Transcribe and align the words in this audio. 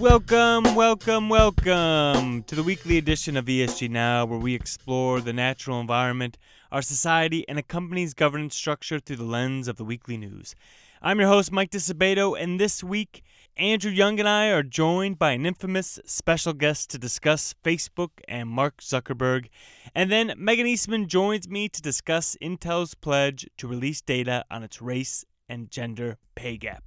Welcome, 0.00 0.74
welcome, 0.74 1.28
welcome 1.28 2.42
to 2.42 2.54
the 2.56 2.64
weekly 2.64 2.98
edition 2.98 3.36
of 3.36 3.44
ESG 3.44 3.88
Now, 3.88 4.24
where 4.24 4.40
we 4.40 4.52
explore 4.52 5.20
the 5.20 5.32
natural 5.32 5.80
environment, 5.80 6.36
our 6.72 6.82
society, 6.82 7.48
and 7.48 7.60
a 7.60 7.62
company's 7.62 8.12
governance 8.12 8.56
structure 8.56 8.98
through 8.98 9.16
the 9.16 9.24
lens 9.24 9.68
of 9.68 9.76
the 9.76 9.84
weekly 9.84 10.16
news. 10.16 10.56
I'm 11.00 11.20
your 11.20 11.28
host, 11.28 11.52
Mike 11.52 11.70
Disabato, 11.70 12.38
and 12.38 12.58
this 12.58 12.82
week, 12.82 13.22
Andrew 13.56 13.92
Young 13.92 14.18
and 14.18 14.28
I 14.28 14.48
are 14.48 14.64
joined 14.64 15.18
by 15.18 15.30
an 15.30 15.46
infamous 15.46 16.00
special 16.04 16.54
guest 16.54 16.90
to 16.90 16.98
discuss 16.98 17.54
Facebook 17.64 18.10
and 18.26 18.48
Mark 18.48 18.78
Zuckerberg. 18.78 19.46
And 19.94 20.10
then 20.10 20.30
Meggin 20.30 20.66
Eastman 20.66 21.06
joins 21.06 21.48
me 21.48 21.68
to 21.68 21.80
discuss 21.80 22.36
Intel's 22.42 22.94
pledge 22.94 23.46
to 23.58 23.68
release 23.68 24.00
data 24.00 24.44
on 24.50 24.64
its 24.64 24.82
race 24.82 25.24
and 25.48 25.70
gender 25.70 26.18
pay 26.34 26.56
gap. 26.56 26.82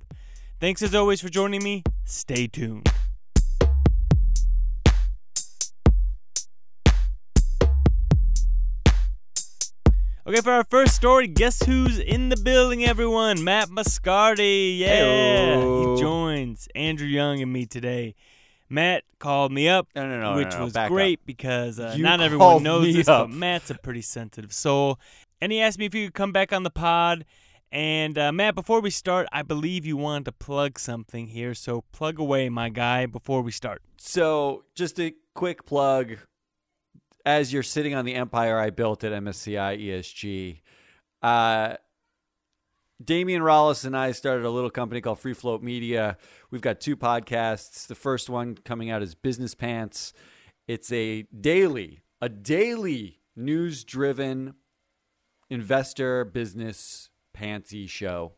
Thanks 0.60 0.82
as 0.82 0.96
always 0.96 1.22
for 1.22 1.30
joining 1.30 1.64
me. 1.64 1.84
Stay 2.06 2.48
tuned. 2.48 2.90
Okay, 10.26 10.42
for 10.42 10.52
our 10.52 10.66
first 10.66 10.94
story, 10.94 11.28
guess 11.28 11.64
who's 11.64 12.00
in 12.00 12.28
the 12.28 12.36
building, 12.36 12.84
everyone? 12.84 13.44
Matt 13.46 13.70
Moscardi. 13.70 14.78
Yeah, 14.78 15.56
Heyo. 15.56 15.96
he 15.96 16.02
joins 16.02 16.68
Andrew 16.76 17.08
Young 17.08 17.42
and 17.42 17.52
me 17.54 17.66
today. 17.66 18.14
Matt 18.70 19.04
called 19.20 19.54
me 19.54 19.70
up, 19.70 19.88
No, 19.96 20.06
no, 20.06 20.20
no, 20.20 20.36
which 20.36 20.54
was 20.58 20.74
great 20.90 21.26
because 21.26 21.80
uh, 21.80 21.96
not 21.98 22.20
everyone 22.20 22.62
knows 22.62 22.94
this, 22.94 23.08
up. 23.08 23.30
but 23.30 23.36
Matt's 23.36 23.70
a 23.70 23.76
pretty 23.76 24.02
sensitive 24.02 24.52
soul. 24.52 25.00
And 25.40 25.50
he 25.54 25.62
asked 25.62 25.80
me 25.80 25.86
if 25.86 25.94
he 25.94 26.04
could 26.06 26.14
come 26.14 26.34
back 26.34 26.52
on 26.52 26.64
the 26.64 26.70
pod. 26.72 27.24
And 27.72 28.18
uh, 28.18 28.32
Matt, 28.32 28.56
before 28.56 28.80
we 28.80 28.90
start, 28.90 29.28
I 29.32 29.42
believe 29.42 29.86
you 29.86 29.98
wanted 29.98 30.26
to 30.26 30.32
plug 30.32 30.80
something 30.80 31.28
here, 31.28 31.54
so 31.54 31.84
plug 31.92 32.18
away, 32.18 32.48
my 32.50 32.70
guy, 32.70 33.06
before 33.06 33.42
we 33.42 33.52
start. 33.52 33.82
So, 33.98 34.64
just 34.74 35.00
a 35.00 35.14
quick 35.34 35.66
plug. 35.66 36.18
As 37.26 37.52
you're 37.52 37.64
sitting 37.64 37.94
on 37.94 38.06
the 38.06 38.16
empire 38.16 38.58
I 38.58 38.70
built 38.70 39.04
at 39.04 39.12
MSCI 39.12 39.86
ESG, 39.86 40.62
uh, 41.22 41.76
Damion 43.04 43.42
Rallis 43.42 43.86
and 43.86 43.98
I 43.98 44.14
started 44.14 44.46
a 44.46 44.50
little 44.50 44.70
company 44.70 45.02
called 45.02 45.20
Free 45.20 45.34
Float 45.34 45.62
Media. 45.62 46.18
We've 46.50 46.62
got 46.62 46.80
two 46.80 46.96
podcasts. 46.96 47.86
The 47.86 47.96
first 47.96 48.30
one 48.30 48.56
coming 48.56 48.90
out 48.90 49.04
is 49.04 49.14
Business 49.14 49.54
Pants. 49.54 50.14
It's 50.68 50.92
a 50.92 51.24
daily, 51.24 52.00
a 52.22 52.30
daily 52.30 53.20
news-driven 53.36 54.56
investor 55.50 56.26
business 56.26 57.10
pantsy 57.38 57.90
show. 57.90 58.34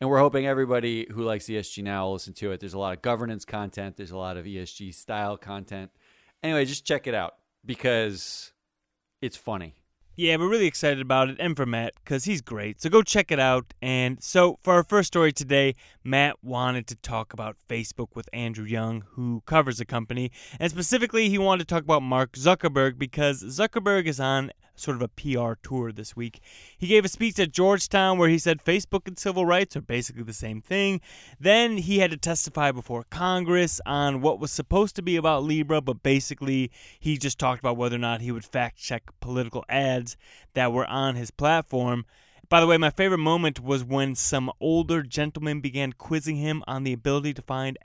And 0.00 0.10
we're 0.10 0.18
hoping 0.18 0.46
everybody 0.46 1.06
who 1.10 1.22
likes 1.22 1.46
ESG 1.46 1.82
now 1.82 2.06
will 2.06 2.14
listen 2.14 2.34
to 2.34 2.52
it. 2.52 2.60
There's 2.60 2.74
a 2.74 2.78
lot 2.78 2.94
of 2.94 3.02
governance 3.02 3.44
content, 3.44 3.96
there's 3.96 4.10
a 4.10 4.16
lot 4.16 4.36
of 4.36 4.44
ESG 4.44 4.94
style 4.94 5.36
content. 5.36 5.90
Anyway, 6.42 6.64
just 6.64 6.84
check 6.84 7.06
it 7.06 7.14
out 7.14 7.34
because 7.64 8.52
it's 9.22 9.36
funny. 9.36 9.74
Yeah, 10.18 10.36
we're 10.36 10.48
really 10.48 10.66
excited 10.66 11.02
about 11.02 11.28
it, 11.28 11.36
and 11.38 11.54
for 11.54 11.66
Matt, 11.66 11.92
because 12.02 12.24
he's 12.24 12.40
great. 12.40 12.80
So 12.80 12.88
go 12.88 13.02
check 13.02 13.30
it 13.30 13.38
out. 13.38 13.74
And 13.82 14.22
so, 14.22 14.58
for 14.62 14.72
our 14.72 14.82
first 14.82 15.08
story 15.08 15.30
today, 15.30 15.74
Matt 16.04 16.42
wanted 16.42 16.86
to 16.86 16.96
talk 16.96 17.34
about 17.34 17.58
Facebook 17.68 18.08
with 18.14 18.26
Andrew 18.32 18.64
Young, 18.64 19.04
who 19.10 19.42
covers 19.44 19.76
the 19.76 19.84
company. 19.84 20.32
And 20.58 20.70
specifically, 20.70 21.28
he 21.28 21.36
wanted 21.36 21.68
to 21.68 21.74
talk 21.74 21.82
about 21.82 22.02
Mark 22.02 22.32
Zuckerberg 22.32 22.96
because 22.98 23.42
Zuckerberg 23.42 24.06
is 24.06 24.18
on 24.18 24.52
sort 24.76 24.96
of 24.96 25.02
a 25.02 25.08
PR 25.08 25.54
tour 25.62 25.90
this 25.90 26.14
week. 26.14 26.40
He 26.78 26.86
gave 26.86 27.04
a 27.04 27.08
speech 27.08 27.38
at 27.38 27.50
Georgetown 27.50 28.18
where 28.18 28.28
he 28.28 28.38
said 28.38 28.62
Facebook 28.62 29.06
and 29.06 29.18
civil 29.18 29.46
rights 29.46 29.76
are 29.76 29.80
basically 29.80 30.22
the 30.22 30.32
same 30.32 30.60
thing. 30.60 31.00
Then 31.40 31.78
he 31.78 31.98
had 31.98 32.10
to 32.10 32.16
testify 32.16 32.72
before 32.72 33.04
Congress 33.10 33.80
on 33.86 34.20
what 34.20 34.38
was 34.38 34.52
supposed 34.52 34.96
to 34.96 35.02
be 35.02 35.16
about 35.16 35.44
Libra, 35.44 35.80
but 35.80 36.02
basically 36.02 36.70
he 37.00 37.16
just 37.16 37.38
talked 37.38 37.60
about 37.60 37.76
whether 37.76 37.96
or 37.96 38.00
not 38.00 38.20
he 38.20 38.30
would 38.30 38.44
fact 38.44 38.76
check 38.76 39.02
political 39.20 39.64
ads 39.68 40.05
that 40.54 40.72
were 40.72 40.86
on 40.86 41.16
his 41.16 41.30
platform. 41.32 42.04
By 42.48 42.60
the 42.60 42.66
way, 42.68 42.76
my 42.76 42.90
favorite 42.90 43.18
moment 43.18 43.58
was 43.58 43.82
when 43.82 44.14
some 44.14 44.52
older 44.60 45.02
gentlemen 45.02 45.60
began 45.60 45.92
quizzing 45.92 46.36
him 46.36 46.62
on 46.68 46.84
the 46.84 46.92
ability 46.92 47.34
to 47.34 47.42
find 47.42 47.76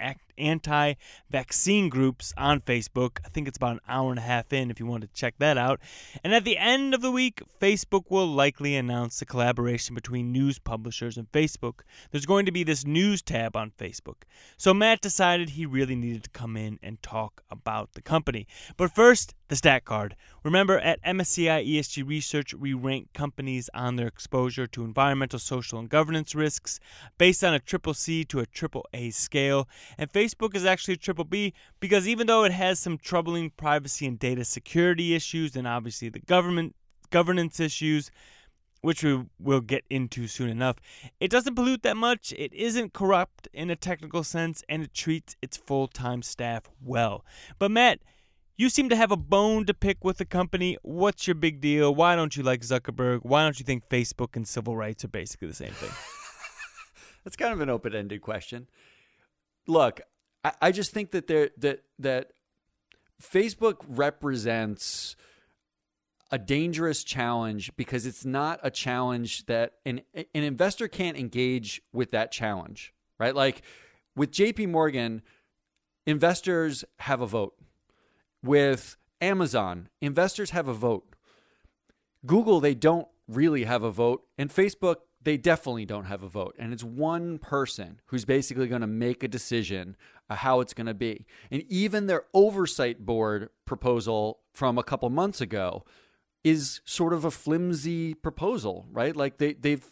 anti 0.42 0.96
vaccine 1.30 1.90
groups 1.90 2.34
on 2.38 2.62
Facebook. 2.62 3.20
I 3.26 3.30
think 3.30 3.48
it's 3.48 3.58
about 3.58 3.74
an 3.74 3.82
hour 3.88 4.10
and 4.10 4.20
a 4.20 4.24
half 4.24 4.52
in 4.52 4.72
if 4.72 4.80
you 4.80 4.86
want 4.86 5.04
to 5.04 5.10
check 5.14 5.36
that 5.40 5.58
out. 5.58 5.80
And 6.24 6.34
at 6.34 6.44
the 6.44 6.58
end 6.58 6.94
of 6.94 7.02
the 7.02 7.12
week, 7.12 7.42
Facebook 7.60 8.06
will 8.10 8.28
likely 8.28 8.76
announce 8.76 9.22
a 9.22 9.26
collaboration 9.26 9.96
between 9.96 10.32
news 10.32 10.60
publishers 10.60 11.18
and 11.18 11.32
Facebook. 11.32 11.82
There's 12.12 12.26
going 12.26 12.46
to 12.46 12.52
be 12.52 12.64
this 12.64 12.86
news 12.86 13.22
tab 13.22 13.56
on 13.56 13.72
Facebook. 13.78 14.24
So 14.58 14.74
Matt 14.74 15.02
decided 15.02 15.50
he 15.50 15.66
really 15.66 15.96
needed 15.96 16.24
to 16.24 16.30
come 16.32 16.58
in 16.58 16.80
and 16.82 17.02
talk 17.02 17.44
about 17.50 17.94
the 17.94 18.02
company. 18.02 18.48
But 18.78 18.94
first, 18.94 19.36
the 19.52 19.58
stat 19.58 19.84
card. 19.84 20.16
Remember, 20.46 20.80
at 20.80 21.04
MSCI 21.04 21.68
ESG 21.68 22.08
Research, 22.08 22.54
we 22.54 22.74
rank 22.74 23.10
companies 23.14 23.70
on 23.74 23.98
their 23.98 24.08
exposure 24.08 24.66
to 24.68 24.86
environmental, 24.86 25.40
social, 25.40 25.78
and 25.78 25.90
governance 25.90 26.34
risks 26.34 26.80
based 27.18 27.44
on 27.44 27.54
a 27.54 27.60
triple 27.60 27.94
C 27.94 28.24
to 28.24 28.40
a 28.40 28.46
triple 28.46 28.88
A 28.94 29.10
scale. 29.10 29.68
And 29.98 30.10
Facebook 30.10 30.31
is 30.54 30.66
actually 30.66 30.96
a 30.96 30.98
triple 30.98 31.26
B 31.26 31.54
because 31.80 32.08
even 32.08 32.28
though 32.28 32.44
it 32.44 32.52
has 32.52 32.80
some 32.80 32.98
troubling 32.98 33.50
privacy 33.52 34.06
and 34.06 34.18
data 34.20 34.46
security 34.46 35.14
issues, 35.14 35.56
and 35.56 35.68
obviously 35.68 36.10
the 36.10 36.20
government 36.20 36.76
governance 37.12 37.60
issues, 37.60 38.10
which 38.82 39.04
we 39.04 39.24
will 39.40 39.62
get 39.62 39.84
into 39.90 40.28
soon 40.28 40.50
enough. 40.50 40.78
It 41.20 41.30
doesn't 41.30 41.56
pollute 41.56 41.84
that 41.84 41.98
much, 41.98 42.34
it 42.38 42.54
isn't 42.54 42.94
corrupt 42.94 43.48
in 43.54 43.70
a 43.70 43.76
technical 43.76 44.24
sense, 44.24 44.64
and 44.68 44.84
it 44.84 44.94
treats 44.94 45.36
its 45.42 45.58
full 45.58 45.88
time 45.88 46.22
staff 46.24 46.64
well. 46.84 47.24
But, 47.60 47.72
Matt, 47.72 48.00
you 48.58 48.70
seem 48.70 48.90
to 48.90 48.96
have 48.96 49.12
a 49.12 49.18
bone 49.18 49.66
to 49.66 49.74
pick 49.74 50.04
with 50.04 50.18
the 50.18 50.26
company. 50.26 50.78
What's 50.82 51.28
your 51.28 51.36
big 51.36 51.62
deal? 51.62 51.94
Why 51.94 52.16
don't 52.16 52.36
you 52.36 52.44
like 52.44 52.62
Zuckerberg? 52.62 53.20
Why 53.24 53.44
don't 53.44 53.60
you 53.60 53.66
think 53.66 53.88
Facebook 53.88 54.36
and 54.36 54.48
civil 54.48 54.76
rights 54.76 55.04
are 55.06 55.10
basically 55.10 55.48
the 55.48 55.54
same 55.54 55.74
thing? 55.74 55.92
That's 57.24 57.36
kind 57.36 57.54
of 57.54 57.62
an 57.62 57.70
open-ended 57.70 58.22
question. 58.22 58.68
Look, 59.68 60.02
I, 60.44 60.54
I 60.62 60.72
just 60.72 60.92
think 60.92 61.12
that 61.12 61.28
there 61.28 61.50
that 61.58 61.84
that 62.00 62.32
Facebook 63.22 63.78
represents 63.88 65.16
a 66.32 66.38
dangerous 66.38 67.04
challenge 67.04 67.76
because 67.76 68.06
it's 68.06 68.26
not 68.26 68.60
a 68.64 68.72
challenge 68.72 69.46
that 69.48 69.74
an 69.86 70.02
an 70.16 70.26
investor 70.34 70.88
can't 70.88 71.18
engage 71.18 71.82
with 71.94 72.12
that 72.12 72.32
challenge, 72.32 72.94
right? 73.20 73.36
Like 73.36 73.62
with 74.16 74.32
JP 74.32 74.70
Morgan, 74.70 75.22
investors 76.06 76.84
have 77.00 77.22
a 77.22 77.28
vote. 77.28 77.56
With 78.44 78.98
Amazon, 79.20 79.90
investors 80.02 80.50
have 80.50 80.68
a 80.68 80.74
vote. 80.74 81.16
Google, 82.26 82.60
they 82.60 82.74
don't 82.74 83.08
really 83.28 83.64
have 83.66 83.84
a 83.84 83.92
vote. 83.92 84.24
And 84.38 84.50
Facebook, 84.50 84.98
they 85.22 85.38
definitely 85.38 85.86
don't 85.86 86.06
have 86.06 86.24
a 86.24 86.28
vote. 86.28 86.56
And 86.58 86.74
it's 86.74 86.84
one 86.84 87.38
person 87.38 88.02
who's 88.08 88.26
basically 88.26 88.68
going 88.68 88.82
to 88.82 88.88
make 88.88 89.24
a 89.24 89.28
decision 89.28 89.96
how 90.36 90.60
it's 90.60 90.74
going 90.74 90.88
to 90.88 90.94
be. 90.94 91.26
And 91.50 91.64
even 91.70 92.08
their 92.08 92.26
oversight 92.34 93.06
board 93.06 93.50
proposal 93.66 94.40
from 94.54 94.78
a 94.78 94.84
couple 94.84 95.10
months 95.10 95.42
ago 95.42 95.84
is 96.44 96.82
sort 96.86 97.14
of 97.14 97.24
a 97.24 97.32
flimsy 97.32 98.14
proposal, 98.14 98.88
right? 98.92 99.16
Like 99.16 99.38
they, 99.38 99.54
they've 99.54 99.86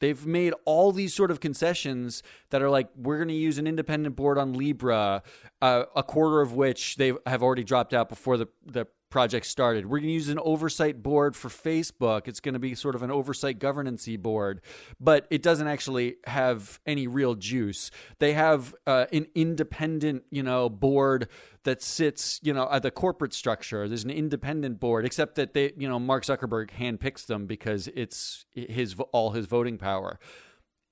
They've 0.00 0.26
made 0.26 0.52
all 0.64 0.90
these 0.90 1.14
sort 1.14 1.30
of 1.30 1.38
concessions 1.38 2.24
that 2.50 2.60
are 2.60 2.68
like, 2.68 2.88
we're 2.96 3.18
going 3.18 3.28
to 3.28 3.34
use 3.34 3.56
an 3.58 3.68
independent 3.68 4.16
board 4.16 4.36
on 4.36 4.52
Libra, 4.52 5.22
uh, 5.60 5.84
a 5.94 6.02
quarter 6.02 6.40
of 6.40 6.54
which 6.54 6.96
they 6.96 7.12
have 7.24 7.40
already 7.40 7.62
dropped 7.62 7.94
out 7.94 8.08
before 8.08 8.36
the, 8.36 8.48
the 8.66 8.88
project 9.12 9.46
started. 9.46 9.84
We're 9.86 9.98
going 9.98 10.08
to 10.08 10.14
use 10.14 10.30
an 10.30 10.40
oversight 10.40 11.02
board 11.02 11.36
for 11.36 11.50
Facebook. 11.50 12.26
It's 12.26 12.40
going 12.40 12.54
to 12.54 12.58
be 12.58 12.74
sort 12.74 12.94
of 12.94 13.02
an 13.02 13.10
oversight 13.10 13.58
governance 13.58 14.08
board, 14.16 14.62
but 14.98 15.26
it 15.30 15.42
doesn't 15.42 15.68
actually 15.68 16.16
have 16.26 16.80
any 16.86 17.06
real 17.06 17.34
juice. 17.34 17.90
They 18.18 18.32
have 18.32 18.74
uh, 18.86 19.06
an 19.12 19.26
independent, 19.34 20.24
you 20.30 20.42
know, 20.42 20.68
board 20.70 21.28
that 21.64 21.82
sits, 21.82 22.40
you 22.42 22.52
know, 22.52 22.68
at 22.72 22.82
the 22.82 22.90
corporate 22.90 23.34
structure. 23.34 23.86
There's 23.86 24.02
an 24.02 24.10
independent 24.10 24.80
board, 24.80 25.04
except 25.04 25.36
that 25.36 25.52
they, 25.52 25.72
you 25.76 25.88
know, 25.88 26.00
Mark 26.00 26.24
Zuckerberg 26.24 26.70
handpicks 26.70 27.26
them 27.26 27.46
because 27.46 27.88
it's 27.94 28.46
his 28.54 28.96
all 29.12 29.32
his 29.32 29.46
voting 29.46 29.76
power. 29.78 30.18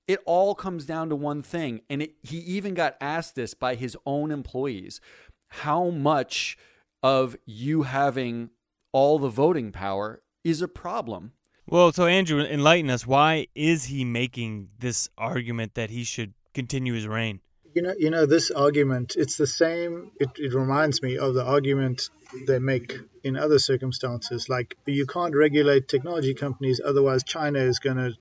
It 0.07 0.19
all 0.25 0.55
comes 0.55 0.85
down 0.85 1.09
to 1.09 1.15
one 1.15 1.41
thing, 1.41 1.81
and 1.89 2.03
it, 2.03 2.15
he 2.21 2.37
even 2.37 2.75
got 2.75 2.97
asked 3.01 3.35
this 3.35 3.53
by 3.55 3.75
his 3.75 3.97
own 4.05 4.29
employees: 4.29 5.01
how 5.47 5.89
much 5.89 6.57
of 7.03 7.35
you 7.45 7.83
having 7.83 8.49
all 8.91 9.19
the 9.19 9.29
voting 9.29 9.71
power 9.71 10.21
is 10.43 10.61
a 10.61 10.67
problem? 10.67 11.33
Well, 11.67 11.93
so 11.93 12.05
Andrew, 12.05 12.41
enlighten 12.41 12.89
us. 12.89 13.05
Why 13.07 13.47
is 13.55 13.85
he 13.85 14.03
making 14.03 14.69
this 14.79 15.09
argument 15.17 15.75
that 15.75 15.89
he 15.89 16.03
should 16.03 16.33
continue 16.53 16.93
his 16.93 17.07
reign? 17.07 17.39
You 17.73 17.83
know, 17.83 17.93
you 17.97 18.09
know 18.09 18.25
this 18.25 18.51
argument. 18.51 19.15
It's 19.17 19.37
the 19.37 19.47
same. 19.47 20.11
It, 20.19 20.31
it 20.35 20.53
reminds 20.53 21.01
me 21.01 21.17
of 21.17 21.33
the 21.33 21.45
argument 21.45 22.09
they 22.45 22.59
make 22.59 22.97
in 23.23 23.37
other 23.37 23.59
circumstances. 23.59 24.49
Like 24.49 24.75
you 24.85 25.05
can't 25.05 25.35
regulate 25.35 25.87
technology 25.87 26.33
companies, 26.33 26.81
otherwise 26.83 27.23
China 27.23 27.59
is 27.59 27.79
going 27.79 27.97
to 27.97 28.13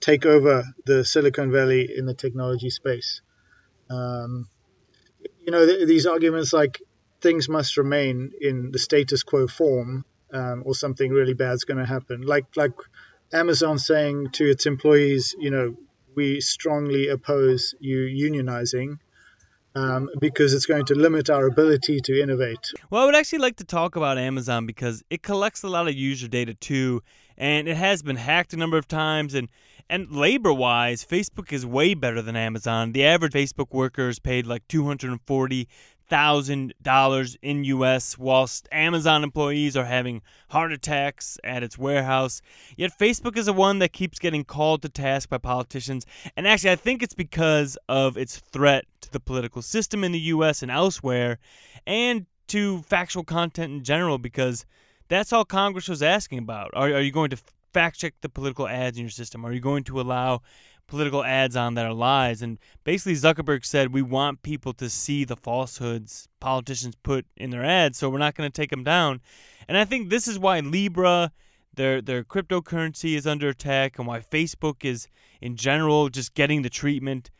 take 0.00 0.26
over 0.26 0.64
the 0.84 1.04
Silicon 1.04 1.50
Valley 1.50 1.88
in 1.96 2.04
the 2.04 2.14
technology 2.14 2.68
space. 2.68 3.22
Um, 3.88 4.48
you 5.40 5.52
know, 5.52 5.64
th- 5.64 5.88
these 5.88 6.06
arguments 6.06 6.52
like 6.52 6.82
things 7.20 7.48
must 7.48 7.76
remain 7.76 8.32
in 8.40 8.70
the 8.70 8.78
status 8.78 9.22
quo 9.22 9.46
form, 9.46 10.04
um, 10.32 10.62
or 10.64 10.74
something 10.74 11.10
really 11.10 11.34
bad 11.34 11.54
is 11.54 11.64
going 11.64 11.78
to 11.78 11.86
happen. 11.86 12.22
Like 12.22 12.46
like 12.56 12.72
Amazon 13.32 13.78
saying 13.78 14.30
to 14.32 14.48
its 14.48 14.66
employees, 14.66 15.34
you 15.38 15.50
know, 15.50 15.76
we 16.14 16.40
strongly 16.40 17.08
oppose 17.08 17.74
you 17.80 17.98
unionizing. 17.98 18.98
Um, 19.72 20.10
because 20.18 20.52
it's 20.52 20.66
going 20.66 20.86
to 20.86 20.96
limit 20.96 21.30
our 21.30 21.46
ability 21.46 22.00
to 22.00 22.20
innovate. 22.20 22.72
Well, 22.90 23.04
I 23.04 23.06
would 23.06 23.14
actually 23.14 23.38
like 23.38 23.54
to 23.58 23.64
talk 23.64 23.94
about 23.94 24.18
Amazon 24.18 24.66
because 24.66 25.04
it 25.10 25.22
collects 25.22 25.62
a 25.62 25.68
lot 25.68 25.86
of 25.86 25.94
user 25.94 26.26
data 26.26 26.54
too, 26.54 27.04
and 27.38 27.68
it 27.68 27.76
has 27.76 28.02
been 28.02 28.16
hacked 28.16 28.52
a 28.52 28.56
number 28.56 28.78
of 28.78 28.88
times. 28.88 29.32
And 29.32 29.48
and 29.88 30.10
labor 30.10 30.52
wise, 30.52 31.04
Facebook 31.04 31.52
is 31.52 31.64
way 31.64 31.94
better 31.94 32.20
than 32.20 32.34
Amazon. 32.34 32.90
The 32.90 33.04
average 33.04 33.32
Facebook 33.32 33.70
worker 33.70 34.08
is 34.08 34.18
paid 34.18 34.44
like 34.44 34.66
two 34.66 34.82
hundred 36.10 36.50
and 36.50 36.70
forty 36.70 36.74
thousand 36.74 36.74
dollars 36.82 37.36
in 37.42 37.64
US 37.64 38.18
whilst 38.18 38.68
Amazon 38.72 39.24
employees 39.24 39.76
are 39.76 39.84
having 39.84 40.22
heart 40.48 40.72
attacks 40.72 41.38
at 41.44 41.62
its 41.62 41.78
warehouse. 41.78 42.42
Yet 42.76 42.98
Facebook 42.98 43.36
is 43.36 43.46
the 43.46 43.52
one 43.52 43.78
that 43.78 43.92
keeps 43.92 44.18
getting 44.18 44.44
called 44.44 44.82
to 44.82 44.88
task 44.88 45.28
by 45.28 45.38
politicians. 45.38 46.06
And 46.36 46.46
actually 46.46 46.72
I 46.72 46.76
think 46.76 47.02
it's 47.02 47.14
because 47.14 47.78
of 47.88 48.16
its 48.16 48.38
threat 48.38 48.84
to 49.02 49.12
the 49.12 49.20
political 49.20 49.62
system 49.62 50.04
in 50.04 50.12
the 50.12 50.20
US 50.34 50.62
and 50.62 50.70
elsewhere 50.70 51.38
and 51.86 52.26
to 52.48 52.82
factual 52.82 53.24
content 53.24 53.72
in 53.72 53.84
general 53.84 54.18
because 54.18 54.66
that's 55.08 55.32
all 55.32 55.44
Congress 55.44 55.88
was 55.88 56.02
asking 56.02 56.38
about. 56.38 56.70
Are, 56.74 56.92
are 56.92 57.00
you 57.00 57.12
going 57.12 57.30
to 57.30 57.38
fact 57.72 57.98
check 57.98 58.14
the 58.20 58.28
political 58.28 58.66
ads 58.66 58.96
in 58.96 59.04
your 59.04 59.10
system? 59.10 59.44
Are 59.44 59.52
you 59.52 59.60
going 59.60 59.84
to 59.84 60.00
allow 60.00 60.42
political 60.90 61.24
ads 61.24 61.56
on 61.56 61.74
that 61.74 61.86
are 61.86 61.94
lies. 61.94 62.42
And 62.42 62.58
basically, 62.84 63.14
Zuckerberg 63.14 63.64
said 63.64 63.94
we 63.94 64.02
want 64.02 64.42
people 64.42 64.74
to 64.74 64.90
see 64.90 65.24
the 65.24 65.36
falsehoods 65.36 66.28
politicians 66.40 66.96
put 67.02 67.24
in 67.36 67.50
their 67.50 67.64
ads, 67.64 67.96
so 67.96 68.10
we're 68.10 68.18
not 68.18 68.34
going 68.34 68.50
to 68.50 68.60
take 68.60 68.70
them 68.70 68.84
down. 68.84 69.20
And 69.68 69.78
I 69.78 69.84
think 69.84 70.10
this 70.10 70.28
is 70.28 70.38
why 70.38 70.60
Libra, 70.60 71.32
their 71.74 72.02
their 72.02 72.24
cryptocurrency, 72.24 73.16
is 73.16 73.26
under 73.26 73.48
attack, 73.48 73.98
and 73.98 74.06
why 74.06 74.20
Facebook 74.20 74.84
is 74.84 75.08
in 75.40 75.56
general 75.56 76.10
just 76.10 76.34
getting 76.34 76.62
the 76.62 76.70
treatment. 76.70 77.30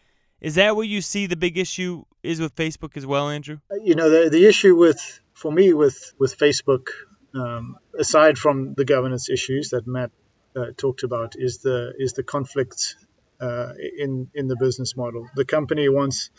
Is 0.41 0.55
that 0.55 0.77
what 0.77 0.89
you 0.89 1.03
see 1.03 1.27
the 1.27 1.37
big 1.37 1.59
issue 1.59 2.05
is 2.23 2.41
with 2.41 2.55
Facebook 2.55 2.97
as 2.97 3.05
well, 3.05 3.29
Andrew? 3.29 3.59
You 3.83 3.95
know, 3.95 4.09
the 4.09 4.31
the 4.31 4.47
issue 4.47 4.77
with 4.77 5.21
for 5.35 5.51
me 5.53 5.75
with 5.75 6.15
with 6.19 6.39
Facebook, 6.39 6.89
um, 7.35 7.77
aside 7.99 8.39
from 8.39 8.75
the 8.75 8.85
governance 8.85 9.29
issues 9.29 9.71
that 9.71 9.87
Matt 9.87 10.13
uh, 10.55 10.67
talked 10.77 11.03
about, 11.03 11.35
is 11.37 11.59
the 11.59 11.93
is 11.99 12.13
the 12.13 12.23
conflict 12.23 12.97
uh, 13.41 13.73
in 13.99 14.29
in 14.35 14.49
the 14.49 14.57
business 14.57 14.97
model. 14.97 15.27
The 15.35 15.45
company 15.45 15.89
wants 15.89 16.31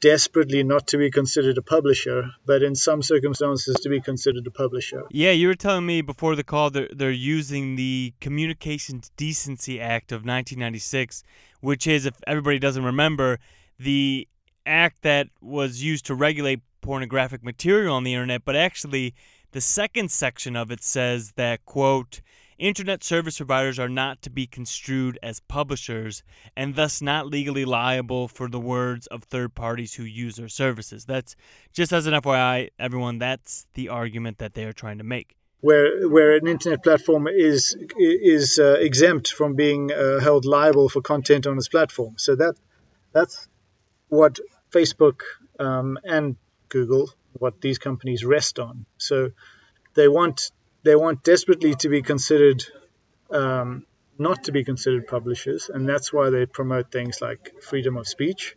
desperately 0.00 0.62
not 0.62 0.86
to 0.88 0.98
be 0.98 1.10
considered 1.10 1.58
a 1.58 1.62
publisher, 1.62 2.30
but 2.46 2.62
in 2.62 2.74
some 2.74 3.02
circumstances 3.02 3.80
to 3.80 3.88
be 3.88 4.00
considered 4.00 4.46
a 4.46 4.50
publisher. 4.50 5.04
Yeah, 5.10 5.32
you 5.32 5.48
were 5.48 5.54
telling 5.54 5.86
me 5.86 6.02
before 6.02 6.36
the 6.36 6.44
call 6.44 6.70
they're, 6.70 6.88
they're 6.94 7.10
using 7.10 7.76
the 7.76 8.14
Communications 8.20 9.10
Decency 9.16 9.80
Act 9.80 10.12
of 10.12 10.18
1996, 10.18 11.22
which 11.60 11.86
is, 11.86 12.06
if 12.06 12.14
everybody 12.26 12.58
doesn't 12.58 12.84
remember, 12.84 13.38
the 13.78 14.28
act 14.66 15.02
that 15.02 15.28
was 15.40 15.82
used 15.82 16.06
to 16.06 16.14
regulate 16.14 16.60
pornographic 16.80 17.42
material 17.42 17.94
on 17.94 18.04
the 18.04 18.14
internet, 18.14 18.44
but 18.44 18.54
actually 18.54 19.14
the 19.52 19.60
second 19.60 20.10
section 20.10 20.54
of 20.56 20.70
it 20.70 20.82
says 20.82 21.32
that, 21.32 21.64
quote, 21.64 22.20
Internet 22.58 23.04
service 23.04 23.36
providers 23.36 23.78
are 23.78 23.88
not 23.88 24.20
to 24.22 24.30
be 24.30 24.44
construed 24.44 25.16
as 25.22 25.38
publishers 25.38 26.24
and 26.56 26.74
thus 26.74 27.00
not 27.00 27.28
legally 27.28 27.64
liable 27.64 28.26
for 28.26 28.48
the 28.48 28.58
words 28.58 29.06
of 29.06 29.22
third 29.22 29.54
parties 29.54 29.94
who 29.94 30.02
use 30.02 30.34
their 30.34 30.48
services. 30.48 31.04
That's 31.04 31.36
just 31.72 31.92
as 31.92 32.08
an 32.08 32.14
FYI, 32.14 32.70
everyone, 32.76 33.20
that's 33.20 33.68
the 33.74 33.90
argument 33.90 34.38
that 34.38 34.54
they 34.54 34.64
are 34.64 34.72
trying 34.72 34.98
to 34.98 35.04
make. 35.04 35.36
Where, 35.60 36.08
where 36.08 36.34
an 36.34 36.48
internet 36.48 36.82
platform 36.82 37.28
is 37.28 37.76
is 37.96 38.58
uh, 38.58 38.76
exempt 38.80 39.32
from 39.32 39.54
being 39.54 39.92
uh, 39.92 40.18
held 40.18 40.44
liable 40.44 40.88
for 40.88 41.00
content 41.00 41.46
on 41.46 41.56
its 41.56 41.68
platform, 41.68 42.14
so 42.16 42.34
that 42.36 42.54
that's 43.12 43.48
what 44.08 44.38
Facebook 44.70 45.20
um, 45.58 45.98
and 46.04 46.36
Google, 46.68 47.10
what 47.32 47.60
these 47.60 47.78
companies 47.78 48.24
rest 48.24 48.60
on. 48.60 48.86
So 48.98 49.30
they 49.94 50.06
want 50.06 50.52
they 50.82 50.96
want 50.96 51.22
desperately 51.22 51.74
to 51.76 51.88
be 51.88 52.02
considered 52.02 52.64
um, 53.30 53.86
not 54.18 54.44
to 54.44 54.52
be 54.52 54.64
considered 54.64 55.06
publishers, 55.06 55.70
and 55.72 55.88
that's 55.88 56.12
why 56.12 56.30
they 56.30 56.46
promote 56.46 56.90
things 56.90 57.20
like 57.20 57.62
freedom 57.62 57.96
of 57.96 58.08
speech. 58.08 58.56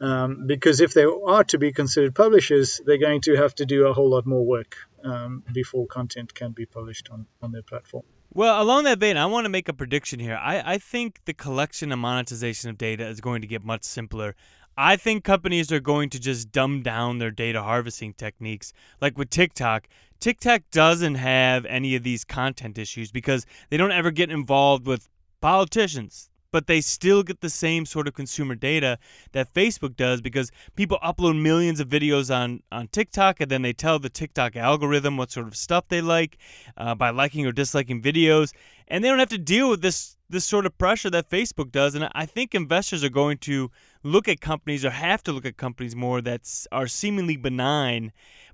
Um, 0.00 0.46
because 0.46 0.80
if 0.80 0.94
they 0.94 1.04
are 1.04 1.44
to 1.44 1.58
be 1.58 1.72
considered 1.72 2.14
publishers, 2.14 2.80
they're 2.86 2.98
going 2.98 3.20
to 3.22 3.36
have 3.36 3.54
to 3.56 3.66
do 3.66 3.86
a 3.86 3.92
whole 3.92 4.10
lot 4.10 4.24
more 4.24 4.44
work 4.44 4.76
um, 5.04 5.42
before 5.52 5.86
content 5.86 6.34
can 6.34 6.52
be 6.52 6.64
published 6.64 7.10
on, 7.10 7.26
on 7.42 7.52
their 7.52 7.62
platform. 7.62 8.04
Well, 8.32 8.60
along 8.60 8.84
that 8.84 8.98
vein, 8.98 9.16
I 9.16 9.26
want 9.26 9.44
to 9.44 9.48
make 9.50 9.68
a 9.68 9.72
prediction 9.72 10.18
here. 10.18 10.36
I, 10.40 10.74
I 10.74 10.78
think 10.78 11.20
the 11.24 11.34
collection 11.34 11.92
and 11.92 12.00
monetization 12.00 12.70
of 12.70 12.78
data 12.78 13.06
is 13.06 13.20
going 13.20 13.42
to 13.42 13.46
get 13.46 13.62
much 13.62 13.84
simpler. 13.84 14.34
I 14.76 14.96
think 14.96 15.22
companies 15.22 15.70
are 15.70 15.80
going 15.80 16.10
to 16.10 16.18
just 16.18 16.50
dumb 16.50 16.82
down 16.82 17.18
their 17.18 17.30
data 17.30 17.62
harvesting 17.62 18.14
techniques. 18.14 18.72
Like 19.00 19.16
with 19.16 19.30
TikTok, 19.30 19.86
TikTok 20.24 20.62
doesn't 20.72 21.16
have 21.16 21.66
any 21.66 21.94
of 21.96 22.02
these 22.02 22.24
content 22.24 22.78
issues 22.78 23.12
because 23.12 23.44
they 23.68 23.76
don't 23.76 23.92
ever 23.92 24.10
get 24.10 24.30
involved 24.30 24.86
with 24.86 25.06
politicians, 25.42 26.30
but 26.50 26.66
they 26.66 26.80
still 26.80 27.22
get 27.22 27.42
the 27.42 27.50
same 27.50 27.84
sort 27.84 28.08
of 28.08 28.14
consumer 28.14 28.54
data 28.54 28.98
that 29.32 29.52
Facebook 29.52 29.96
does 29.96 30.22
because 30.22 30.50
people 30.76 30.98
upload 31.04 31.38
millions 31.38 31.78
of 31.78 31.90
videos 31.90 32.34
on, 32.34 32.62
on 32.72 32.88
TikTok 32.88 33.42
and 33.42 33.50
then 33.50 33.60
they 33.60 33.74
tell 33.74 33.98
the 33.98 34.08
TikTok 34.08 34.56
algorithm 34.56 35.18
what 35.18 35.30
sort 35.30 35.46
of 35.46 35.54
stuff 35.54 35.88
they 35.88 36.00
like 36.00 36.38
uh, 36.78 36.94
by 36.94 37.10
liking 37.10 37.44
or 37.44 37.52
disliking 37.52 38.00
videos. 38.00 38.54
And 38.88 39.04
they 39.04 39.08
don't 39.10 39.18
have 39.18 39.28
to 39.28 39.36
deal 39.36 39.68
with 39.68 39.82
this 39.82 40.16
this 40.30 40.46
sort 40.46 40.64
of 40.64 40.78
pressure 40.78 41.10
that 41.10 41.28
Facebook 41.28 41.70
does. 41.70 41.94
And 41.94 42.08
I 42.14 42.24
think 42.24 42.54
investors 42.54 43.04
are 43.04 43.10
going 43.10 43.36
to 43.38 43.70
look 44.02 44.26
at 44.26 44.40
companies 44.40 44.86
or 44.86 44.90
have 44.90 45.22
to 45.24 45.32
look 45.32 45.44
at 45.44 45.58
companies 45.58 45.94
more 45.94 46.22
that 46.22 46.48
are 46.72 46.86
seemingly 46.86 47.36
benign, 47.36 48.10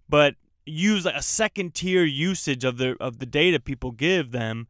but 0.08 0.34
use 0.66 1.04
like 1.04 1.14
a 1.14 1.22
second 1.22 1.74
tier 1.74 2.04
usage 2.04 2.64
of 2.64 2.78
the 2.78 2.96
of 3.00 3.18
the 3.18 3.26
data 3.26 3.60
people 3.60 3.90
give 3.90 4.30
them. 4.30 4.66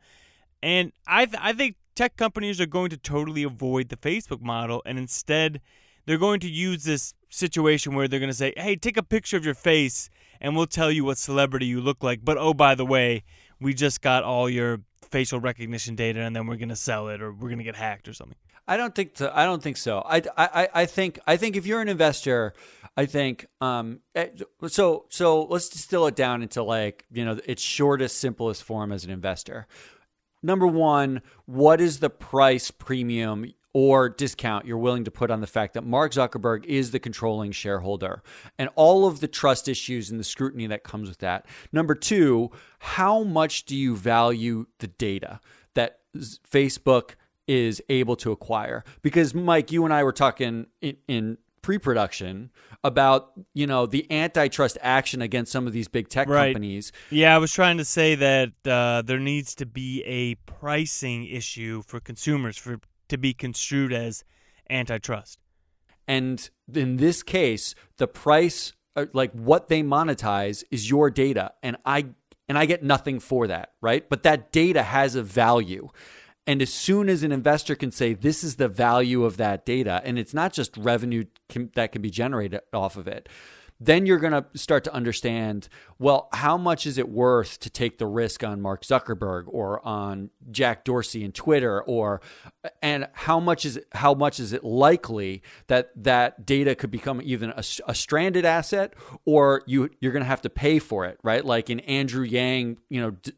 And 0.63 0.93
I 1.07 1.27
th- 1.27 1.43
I 1.43 1.53
think 1.53 1.77
tech 1.95 2.17
companies 2.17 2.61
are 2.61 2.67
going 2.67 2.91
to 2.91 2.97
totally 2.97 3.43
avoid 3.43 3.89
the 3.89 3.97
Facebook 3.97 4.41
model 4.41 4.83
and 4.87 4.99
instead 4.99 5.61
they're 6.07 6.19
going 6.19 6.41
to 6.41 6.49
use 6.49 6.85
this 6.85 7.15
situation 7.29 7.95
where 7.95 8.09
they're 8.09 8.21
going 8.21 8.31
to 8.31 8.35
say, 8.35 8.53
"Hey, 8.57 8.77
take 8.77 8.97
a 8.97 9.03
picture 9.03 9.37
of 9.37 9.45
your 9.45 9.55
face 9.55 10.11
and 10.41 10.57
we'll 10.57 10.67
tell 10.67 10.91
you 10.91 11.05
what 11.05 11.19
celebrity 11.19 11.67
you 11.67 11.81
look 11.81 12.03
like. 12.03 12.25
But 12.25 12.39
oh, 12.39 12.55
by 12.55 12.75
the 12.75 12.87
way, 12.87 13.25
we 13.61 13.75
just 13.75 14.01
got 14.01 14.25
all 14.25 14.49
your 14.49 14.81
facial 15.11 15.41
recognition 15.41 15.95
data 15.97 16.21
and 16.21 16.35
then 16.35 16.47
we're 16.47 16.57
going 16.57 16.71
to 16.71 16.77
sell 16.77 17.09
it 17.09 17.21
or 17.21 17.33
we're 17.33 17.49
going 17.49 17.59
to 17.59 17.65
get 17.65 17.77
hacked 17.77 18.09
or 18.09 18.15
something." 18.15 18.37
I 18.71 18.77
don't 18.77 18.95
think 18.95 19.11
so. 19.15 19.33
I 19.35 19.47
don't 19.47 19.61
think 19.61 19.77
so. 19.77 20.01
I, 20.07 20.23
I, 20.37 20.69
I 20.73 20.87
think 20.87 21.19
I 21.27 21.37
think 21.37 21.57
if 21.57 21.67
you're 21.67 21.81
an 21.81 21.89
investor, 21.89 22.55
I 22.97 23.05
think 23.07 23.47
um 23.61 23.99
eh, 24.15 24.29
so 24.69 25.07
so 25.09 25.43
let's 25.47 25.69
distill 25.69 26.07
it 26.07 26.15
down 26.15 26.41
into 26.41 26.63
like 26.63 27.05
you 27.11 27.25
know 27.25 27.41
its 27.45 27.63
shortest 27.63 28.19
simplest 28.19 28.63
form 28.63 28.93
as 28.93 29.05
an 29.05 29.11
investor. 29.11 29.67
Number 30.41 30.69
one, 30.69 31.21
what 31.47 31.81
is 31.81 31.99
the 31.99 32.11
price 32.11 32.71
premium 32.71 33.53
or 33.73 34.09
discount 34.09 34.67
you're 34.67 34.79
willing 34.79 35.03
to 35.05 35.11
put 35.11 35.33
on 35.33 35.41
the 35.41 35.49
fact 35.49 35.75
that 35.75 35.83
Mark 35.83 36.13
Zuckerberg 36.13 36.65
is 36.65 36.93
the 36.93 37.01
controlling 37.01 37.51
shareholder 37.51 38.23
and 38.57 38.71
all 38.77 39.05
of 39.05 39.19
the 39.19 39.29
trust 39.29 39.67
issues 39.67 40.11
and 40.11 40.21
the 40.21 40.25
scrutiny 40.25 40.69
that 40.69 40.85
comes 40.85 41.09
with 41.09 41.19
that. 41.19 41.45
Number 41.73 41.97
two, 41.97 42.53
how 42.79 43.25
much 43.25 43.65
do 43.65 43.77
you 43.77 43.97
value 43.97 44.67
the 44.79 44.87
data 44.87 45.41
that 45.75 45.99
Facebook 46.17 47.15
is 47.51 47.83
able 47.89 48.15
to 48.15 48.31
acquire? 48.31 48.85
Because 49.03 49.35
Mike, 49.35 49.73
you 49.73 49.85
and 49.85 49.93
I 49.93 50.05
were 50.05 50.13
talking 50.13 50.67
in, 50.81 50.97
in 51.09 51.39
pre-production 51.63 52.51
about 52.83 53.33
you 53.53 53.67
know 53.67 53.87
the 53.87 54.11
antitrust 54.11 54.79
action 54.81 55.21
against 55.21 55.51
some 55.51 55.67
of 55.67 55.73
these 55.73 55.89
big 55.89 56.09
tech 56.09 56.29
right. 56.29 56.55
companies. 56.55 56.93
Yeah, 57.11 57.35
I 57.35 57.39
was 57.39 57.53
trying 57.53 57.79
to 57.79 57.85
say 57.85 58.15
that 58.15 58.53
uh, 58.65 59.03
there 59.03 59.19
needs 59.19 59.57
to 59.57 59.67
be 59.67 60.03
a 60.05 60.37
pricing 60.51 61.27
issue 61.27 61.83
for 61.83 61.99
consumers 61.99 62.57
for 62.57 62.79
to 63.09 63.19
be 63.19 63.35
construed 63.35 63.93
as 63.93 64.25
antitrust. 64.71 65.41
And 66.07 66.49
in 66.73 66.97
this 66.97 67.25
case, 67.25 67.75
the 67.97 68.07
price, 68.07 68.73
uh, 68.95 69.07
like 69.13 69.33
what 69.33 69.69
they 69.69 69.83
monetize, 69.83 70.63
is 70.71 70.89
your 70.89 71.11
data, 71.11 71.53
and 71.63 71.77
I 71.85 72.07
and 72.49 72.57
I 72.59 72.67
get 72.67 72.83
nothing 72.83 73.21
for 73.21 73.47
that, 73.49 73.73
right? 73.81 74.09
But 74.09 74.23
that 74.23 74.51
data 74.53 74.83
has 74.83 75.15
a 75.15 75.23
value. 75.23 75.89
And 76.51 76.61
as 76.61 76.75
soon 76.75 77.09
as 77.09 77.23
an 77.23 77.31
investor 77.31 77.77
can 77.77 77.93
say, 77.93 78.13
this 78.13 78.43
is 78.43 78.57
the 78.57 78.67
value 78.67 79.23
of 79.23 79.37
that 79.37 79.65
data, 79.65 80.03
and 80.05 80.19
it's 80.19 80.35
not 80.35 80.53
just 80.53 80.77
revenue 80.77 81.27
can, 81.49 81.71
that 81.77 81.93
can 81.93 82.03
be 82.03 82.11
generated 82.11 82.59
off 82.73 82.97
of 82.97 83.07
it, 83.07 83.29
then 83.79 84.05
you're 84.05 84.19
going 84.19 84.33
to 84.33 84.45
start 84.57 84.83
to 84.85 84.93
understand 84.93 85.69
well, 86.01 86.29
how 86.33 86.57
much 86.57 86.87
is 86.87 86.97
it 86.97 87.11
worth 87.11 87.61
to 87.61 87.69
take 87.69 87.99
the 87.99 88.07
risk 88.07 88.43
on 88.43 88.61
Mark 88.63 88.83
Zuckerberg 88.83 89.45
or 89.47 89.87
on 89.87 90.31
Jack 90.51 90.83
Dorsey 90.83 91.23
and 91.23 91.35
Twitter 91.35 91.83
or 91.83 92.23
and 92.81 93.07
how 93.13 93.39
much 93.39 93.67
is 93.67 93.77
it, 93.77 93.87
how 93.93 94.15
much 94.15 94.41
is 94.41 94.55
it 94.55 94.65
likely 94.65 95.43
that 95.67 95.91
that 95.95 96.47
data 96.47 96.75
could 96.75 96.91
become 96.91 97.21
even 97.23 97.51
a, 97.51 97.63
a 97.87 97.95
stranded 97.95 98.47
asset 98.47 98.95
or 99.25 99.63
you 99.67 99.91
you're 100.01 100.13
going 100.13 100.23
to 100.23 100.29
have 100.29 100.43
to 100.43 100.51
pay 100.51 100.79
for 100.79 101.05
it, 101.05 101.19
right? 101.23 101.45
Like 101.45 101.69
in 101.69 101.81
Andrew 101.81 102.25
Yang, 102.25 102.79
you 102.89 103.03
know, 103.03 103.11
d- 103.11 103.33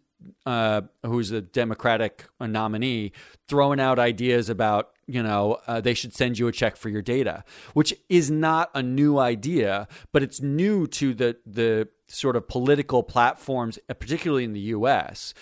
uh, 0.46 0.82
who's 1.04 1.30
a 1.30 1.40
Democratic 1.40 2.26
nominee, 2.40 3.12
throwing 3.48 3.80
out 3.80 3.98
ideas 3.98 4.48
about 4.48 4.90
you 5.06 5.22
know 5.22 5.58
uh, 5.66 5.80
they 5.80 5.94
should 5.94 6.14
send 6.14 6.38
you 6.38 6.48
a 6.48 6.52
check 6.52 6.76
for 6.76 6.88
your 6.88 7.02
data, 7.02 7.44
which 7.74 7.94
is 8.08 8.30
not 8.30 8.70
a 8.74 8.82
new 8.82 9.18
idea, 9.18 9.88
but 10.12 10.22
it's 10.22 10.40
new 10.40 10.86
to 10.88 11.14
the 11.14 11.36
the 11.46 11.88
sort 12.08 12.36
of 12.36 12.48
political 12.48 13.02
platforms, 13.02 13.78
uh, 13.88 13.94
particularly 13.94 14.44
in 14.44 14.52
the 14.52 14.60
U.S. 14.60 15.34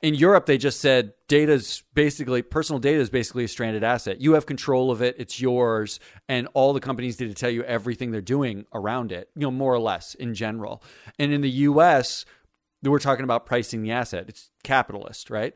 In 0.00 0.14
Europe, 0.14 0.46
they 0.46 0.58
just 0.58 0.78
said 0.78 1.12
data's 1.26 1.82
basically 1.92 2.40
personal 2.40 2.78
data 2.78 3.00
is 3.00 3.10
basically 3.10 3.42
a 3.42 3.48
stranded 3.48 3.82
asset. 3.82 4.20
You 4.20 4.34
have 4.34 4.46
control 4.46 4.90
of 4.90 5.02
it; 5.02 5.16
it's 5.18 5.40
yours, 5.40 5.98
and 6.28 6.48
all 6.54 6.72
the 6.72 6.80
companies 6.80 7.18
need 7.18 7.28
to 7.28 7.34
tell 7.34 7.50
you 7.50 7.64
everything 7.64 8.10
they're 8.10 8.20
doing 8.20 8.66
around 8.72 9.10
it. 9.10 9.30
You 9.34 9.42
know, 9.42 9.50
more 9.50 9.72
or 9.72 9.80
less 9.80 10.14
in 10.14 10.34
general. 10.34 10.82
And 11.18 11.32
in 11.32 11.40
the 11.40 11.50
U.S 11.50 12.24
we're 12.82 12.98
talking 12.98 13.24
about 13.24 13.46
pricing 13.46 13.82
the 13.82 13.90
asset. 13.90 14.26
It's 14.28 14.50
capitalist, 14.62 15.30
right? 15.30 15.54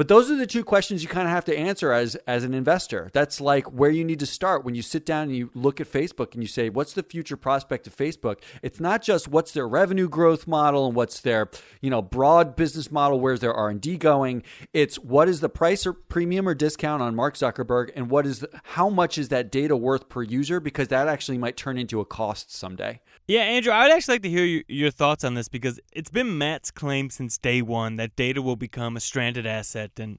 But 0.00 0.08
those 0.08 0.30
are 0.30 0.36
the 0.36 0.46
two 0.46 0.64
questions 0.64 1.02
you 1.02 1.10
kind 1.10 1.28
of 1.28 1.34
have 1.34 1.44
to 1.44 1.54
answer 1.54 1.92
as 1.92 2.14
as 2.26 2.42
an 2.42 2.54
investor. 2.54 3.10
That's 3.12 3.38
like 3.38 3.70
where 3.70 3.90
you 3.90 4.02
need 4.02 4.18
to 4.20 4.24
start 4.24 4.64
when 4.64 4.74
you 4.74 4.80
sit 4.80 5.04
down 5.04 5.24
and 5.24 5.36
you 5.36 5.50
look 5.52 5.78
at 5.78 5.92
Facebook 5.92 6.32
and 6.32 6.42
you 6.42 6.48
say, 6.48 6.70
"What's 6.70 6.94
the 6.94 7.02
future 7.02 7.36
prospect 7.36 7.86
of 7.86 7.94
Facebook?" 7.94 8.38
It's 8.62 8.80
not 8.80 9.02
just 9.02 9.28
what's 9.28 9.52
their 9.52 9.68
revenue 9.68 10.08
growth 10.08 10.46
model 10.46 10.86
and 10.86 10.96
what's 10.96 11.20
their, 11.20 11.50
you 11.82 11.90
know, 11.90 12.00
broad 12.00 12.56
business 12.56 12.90
model, 12.90 13.20
where's 13.20 13.40
their 13.40 13.52
R&D 13.52 13.98
going? 13.98 14.42
It's 14.72 14.98
what 14.98 15.28
is 15.28 15.40
the 15.40 15.50
price 15.50 15.86
or 15.86 15.92
premium 15.92 16.48
or 16.48 16.54
discount 16.54 17.02
on 17.02 17.14
Mark 17.14 17.34
Zuckerberg 17.34 17.90
and 17.94 18.08
what 18.08 18.26
is 18.26 18.38
the, 18.38 18.48
how 18.64 18.88
much 18.88 19.18
is 19.18 19.28
that 19.28 19.52
data 19.52 19.76
worth 19.76 20.08
per 20.08 20.22
user 20.22 20.60
because 20.60 20.88
that 20.88 21.08
actually 21.08 21.36
might 21.36 21.58
turn 21.58 21.76
into 21.76 22.00
a 22.00 22.06
cost 22.06 22.50
someday. 22.50 23.02
Yeah, 23.26 23.42
Andrew, 23.42 23.72
I 23.72 23.84
would 23.84 23.92
actually 23.92 24.14
like 24.14 24.22
to 24.22 24.30
hear 24.30 24.44
your, 24.44 24.62
your 24.66 24.90
thoughts 24.90 25.22
on 25.22 25.34
this 25.34 25.48
because 25.48 25.78
it's 25.92 26.10
been 26.10 26.38
Matt's 26.38 26.70
claim 26.70 27.10
since 27.10 27.38
day 27.38 27.60
one 27.62 27.96
that 27.96 28.16
data 28.16 28.40
will 28.42 28.56
become 28.56 28.96
a 28.96 29.00
stranded 29.00 29.46
asset. 29.46 29.89
And 29.98 30.18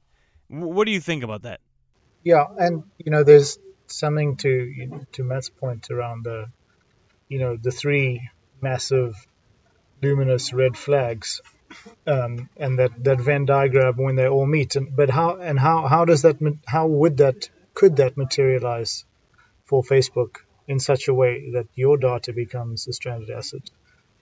what 0.50 0.86
do 0.86 0.92
you 0.92 1.00
think 1.00 1.24
about 1.24 1.44
that? 1.44 1.62
Yeah, 2.24 2.46
and 2.58 2.84
you 2.98 3.12
know, 3.12 3.24
there's 3.24 3.58
something 3.88 4.38
to 4.38 4.50
you 4.50 4.88
know, 4.88 5.06
to 5.13 5.24
Matt's 5.24 5.50
point 5.50 5.90
around 5.90 6.24
the, 6.24 6.48
you 7.30 7.40
know, 7.40 7.58
the 7.58 7.72
three 7.72 8.30
massive, 8.62 9.16
luminous 10.01 10.54
red 10.54 10.78
flags, 10.78 11.42
um, 12.06 12.50
and 12.58 12.80
that 12.80 13.04
that 13.04 13.20
Venn 13.22 13.46
diagram 13.46 13.98
when 13.98 14.16
they 14.16 14.28
all 14.28 14.46
meet. 14.46 14.75
And 14.75 14.96
but 14.96 15.10
how 15.10 15.38
and 15.38 15.60
how 15.60 15.88
how 15.88 16.06
does 16.06 16.24
that 16.24 16.38
how 16.66 16.88
would 16.88 17.18
that 17.18 17.50
could 17.74 17.98
that 17.98 18.18
materialize 18.18 19.06
for 19.66 19.84
Facebook? 19.84 20.38
in 20.72 20.80
such 20.80 21.10
a 21.10 21.13
way 21.13 21.51
that 21.51 21.68
your 21.75 21.98
data 21.98 22.32
becomes 22.32 22.88
a 22.88 22.94
stranded 22.94 23.30
asset. 23.30 23.70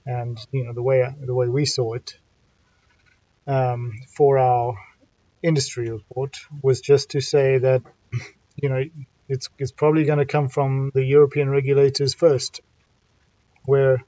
And 0.05 0.37
you 0.51 0.63
know 0.63 0.73
the 0.73 0.81
way 0.81 1.07
the 1.21 1.35
way 1.35 1.47
we 1.47 1.65
saw 1.65 1.93
it 1.93 2.17
um, 3.45 3.91
for 4.15 4.39
our 4.39 4.75
industry 5.41 5.89
report 5.89 6.37
was 6.61 6.81
just 6.81 7.11
to 7.11 7.21
say 7.21 7.57
that 7.57 7.81
you 8.55 8.69
know 8.69 8.83
it's 9.27 9.49
it's 9.57 9.71
probably 9.71 10.05
going 10.05 10.19
to 10.19 10.25
come 10.25 10.49
from 10.49 10.91
the 10.93 11.03
European 11.03 11.49
regulators 11.49 12.13
first, 12.13 12.61
where 13.65 14.03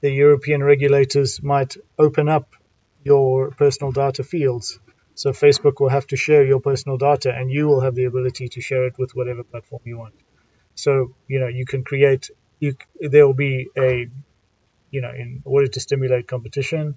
the 0.00 0.10
European 0.10 0.62
regulators 0.62 1.42
might 1.42 1.76
open 1.98 2.28
up 2.28 2.54
your 3.02 3.50
personal 3.52 3.92
data 3.92 4.22
fields. 4.22 4.78
So 5.14 5.30
Facebook 5.30 5.80
will 5.80 5.88
have 5.88 6.06
to 6.08 6.16
share 6.16 6.44
your 6.44 6.60
personal 6.60 6.98
data, 6.98 7.32
and 7.34 7.50
you 7.50 7.66
will 7.66 7.80
have 7.80 7.94
the 7.94 8.04
ability 8.04 8.48
to 8.50 8.60
share 8.60 8.86
it 8.86 8.98
with 8.98 9.16
whatever 9.16 9.42
platform 9.42 9.82
you 9.84 9.98
want. 9.98 10.14
So 10.74 11.14
you 11.26 11.40
know 11.40 11.48
you 11.48 11.64
can 11.64 11.82
create 11.82 12.30
you 12.60 12.76
there 13.00 13.26
will 13.26 13.34
be 13.34 13.68
a 13.76 14.08
you 14.90 15.00
know 15.00 15.10
in 15.10 15.42
order 15.44 15.66
to 15.66 15.80
stimulate 15.80 16.28
competition, 16.28 16.96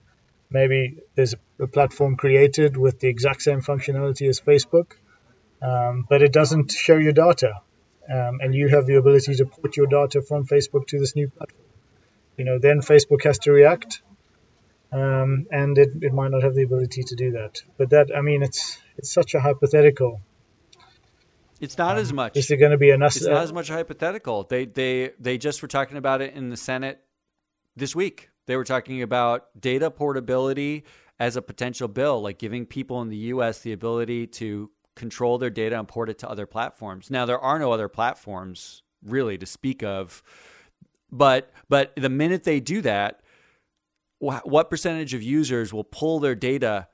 maybe 0.51 1.00
there's 1.15 1.36
a 1.60 1.67
platform 1.67 2.15
created 2.15 2.77
with 2.77 3.00
the 3.00 3.08
exact 3.08 3.41
same 3.41 3.62
functionality 3.62 4.27
as 4.29 4.39
Facebook, 4.39 4.93
um, 5.62 6.05
but 6.10 6.22
it 6.22 6.31
doesn't 6.31 6.72
show 6.72 6.98
your 6.98 7.13
data, 7.13 7.62
um, 8.10 8.39
and 8.41 8.53
you 8.53 8.67
have 8.67 8.86
the 8.86 8.96
ability 8.96 9.36
to 9.36 9.46
put 9.46 9.77
your 9.77 9.88
data 9.88 10.22
from 10.22 10.46
Facebook 10.46 10.88
to 10.88 11.00
this 11.00 11.15
new 11.15 11.29
platform. 11.29 11.67
You 12.38 12.46
know 12.46 12.60
then 12.60 12.81
Facebook 12.81 13.24
has 13.24 13.39
to 13.39 13.51
react. 13.51 14.01
Um, 14.93 15.48
and 15.50 15.77
it, 15.77 15.89
it 16.01 16.13
might 16.13 16.31
not 16.31 16.43
have 16.43 16.53
the 16.53 16.63
ability 16.63 17.03
to 17.03 17.15
do 17.15 17.31
that. 17.31 17.62
But 17.77 17.91
that, 17.91 18.12
I 18.13 18.20
mean, 18.20 18.43
it's 18.43 18.77
it's 18.98 19.10
such 19.10 19.36
a 19.36 19.39
hypothetical 19.39 20.20
it's 21.62 21.77
not 21.77 21.93
um, 21.93 22.01
as 22.01 22.12
much. 22.12 22.36
Is 22.36 22.50
it 22.50 22.58
going 22.58 22.72
to 22.72 22.77
be 22.77 22.89
enough? 22.89 23.15
It's 23.15 23.25
not 23.25 23.43
as 23.43 23.53
much 23.53 23.70
hypothetical. 23.70 24.43
They 24.43 24.65
they 24.65 25.12
they 25.20 25.38
just 25.38 25.62
were 25.62 25.67
talking 25.67 25.96
about 25.96 26.22
it 26.22 26.34
in 26.34 26.50
the 26.50 26.58
Senate 26.58 27.00
this 27.75 27.96
week. 27.96 28.31
They 28.48 28.56
were 28.56 28.64
talking 28.64 29.02
about 29.02 29.60
data 29.60 29.92
portability 29.92 30.86
as 31.20 31.36
a 31.36 31.42
potential 31.42 31.88
bill, 31.88 32.22
like 32.22 32.40
giving 32.40 32.66
people 32.66 33.02
in 33.02 33.10
the 33.10 33.18
U.S. 33.18 33.60
the 33.60 33.74
ability 33.74 34.28
to 34.28 34.72
control 34.96 35.38
their 35.38 35.50
data 35.50 35.78
and 35.78 35.88
port 35.88 36.10
it 36.10 36.20
to 36.20 36.30
other 36.30 36.46
platforms. 36.46 37.10
Now 37.10 37.26
there 37.26 37.40
are 37.40 37.60
no 37.60 37.72
other 37.72 37.88
platforms 37.88 38.84
really 39.04 39.38
to 39.38 39.46
speak 39.46 39.84
of, 39.84 40.24
but 41.12 41.52
but 41.70 41.94
the 41.96 42.10
minute 42.10 42.44
they 42.44 42.60
do 42.60 42.82
that, 42.82 43.22
what 44.20 44.70
percentage 44.70 45.14
of 45.14 45.24
users 45.24 45.74
will 45.74 45.84
pull 45.84 46.20
their 46.20 46.36
data 46.36 46.88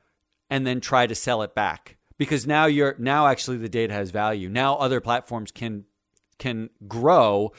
and 0.49 0.65
then 0.65 0.79
try 0.79 1.07
to 1.07 1.15
sell 1.15 1.41
it 1.41 1.53
back? 1.53 1.97
because 2.17 2.47
now 2.47 2.65
you're 2.65 2.95
now 2.97 3.27
actually 3.27 3.57
the 3.57 3.69
data 3.69 3.93
has 3.93 4.11
value. 4.11 4.49
Now 4.49 4.75
other 4.75 4.99
platforms 4.99 5.51
can 5.51 5.85
can 6.39 6.69
grow 6.87 7.51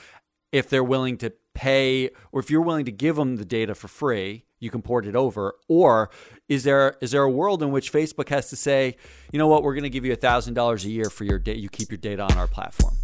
if 0.53 0.69
they're 0.69 0.85
willing 0.85 1.17
to 1.19 1.33
pay 1.59 2.09
or 2.31 2.39
if 2.39 2.51
you're 2.53 2.63
willing 2.63 2.85
to 2.85 2.93
give 2.93 3.17
them 3.17 3.35
the 3.35 3.45
data 3.45 3.75
for 3.75 3.89
free 3.89 4.45
you 4.61 4.71
can 4.71 4.81
port 4.81 5.07
it 5.07 5.17
over. 5.17 5.55
Or 5.67 6.09
is 6.49 6.63
there 6.63 6.97
is 7.01 7.11
there 7.11 7.23
a 7.23 7.31
world 7.31 7.65
in 7.65 7.73
which 7.73 7.93
facebook 7.93 8.29
has 8.29 8.49
to 8.51 8.57
say 8.57 8.97
you 9.33 9.39
know 9.41 9.49
what? 9.49 9.65
We're 9.65 9.75
going 9.75 9.83
to 9.83 9.91
give 9.91 10.05
you 10.05 10.17
$1000 10.17 10.85
a 10.85 10.89
year 10.89 11.11
for 11.11 11.25
your 11.25 11.41
data 11.41 11.59
you 11.59 11.69
keep 11.69 11.91
your 11.91 11.99
data 11.99 12.23
on 12.23 12.39
our 12.39 12.47
platform. 12.47 12.95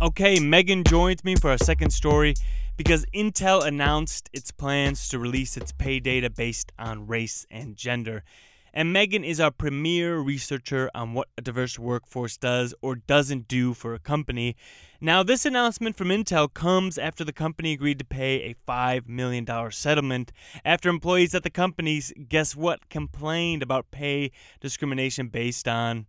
Okay 0.00 0.36
Meggin 0.36 0.86
joins 0.86 1.24
me 1.24 1.34
for 1.34 1.52
a 1.52 1.58
second 1.58 1.90
story 1.90 2.34
because 2.76 3.04
Intel 3.12 3.66
announced 3.66 4.30
its 4.32 4.52
plans 4.52 5.08
to 5.08 5.18
release 5.18 5.56
its 5.56 5.72
pay 5.72 5.98
data 5.98 6.30
based 6.30 6.70
on 6.78 7.08
race 7.08 7.44
and 7.50 7.76
gender. 7.76 8.22
And 8.76 8.92
Meggin 8.92 9.24
is 9.24 9.38
our 9.38 9.52
premier 9.52 10.18
researcher 10.18 10.90
on 10.96 11.14
what 11.14 11.28
a 11.38 11.40
diverse 11.40 11.78
workforce 11.78 12.36
does 12.36 12.74
or 12.82 12.96
doesn't 12.96 13.46
do 13.46 13.72
for 13.72 13.94
a 13.94 14.00
company. 14.00 14.56
Now, 15.00 15.22
this 15.22 15.46
announcement 15.46 15.96
from 15.96 16.08
Intel 16.08 16.52
comes 16.52 16.98
after 16.98 17.22
the 17.22 17.32
company 17.32 17.72
agreed 17.72 18.00
to 18.00 18.04
pay 18.04 18.42
a 18.42 18.56
$5 18.68 19.08
million 19.08 19.46
settlement 19.70 20.32
after 20.64 20.88
employees 20.88 21.36
at 21.36 21.44
the 21.44 21.50
companies, 21.50 22.12
guess 22.28 22.56
what, 22.56 22.88
complained 22.88 23.62
about 23.62 23.92
pay 23.92 24.32
discrimination 24.58 25.28
based 25.28 25.68
on 25.68 26.06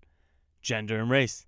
gender 0.64 1.00
and 1.00 1.12
race. 1.12 1.46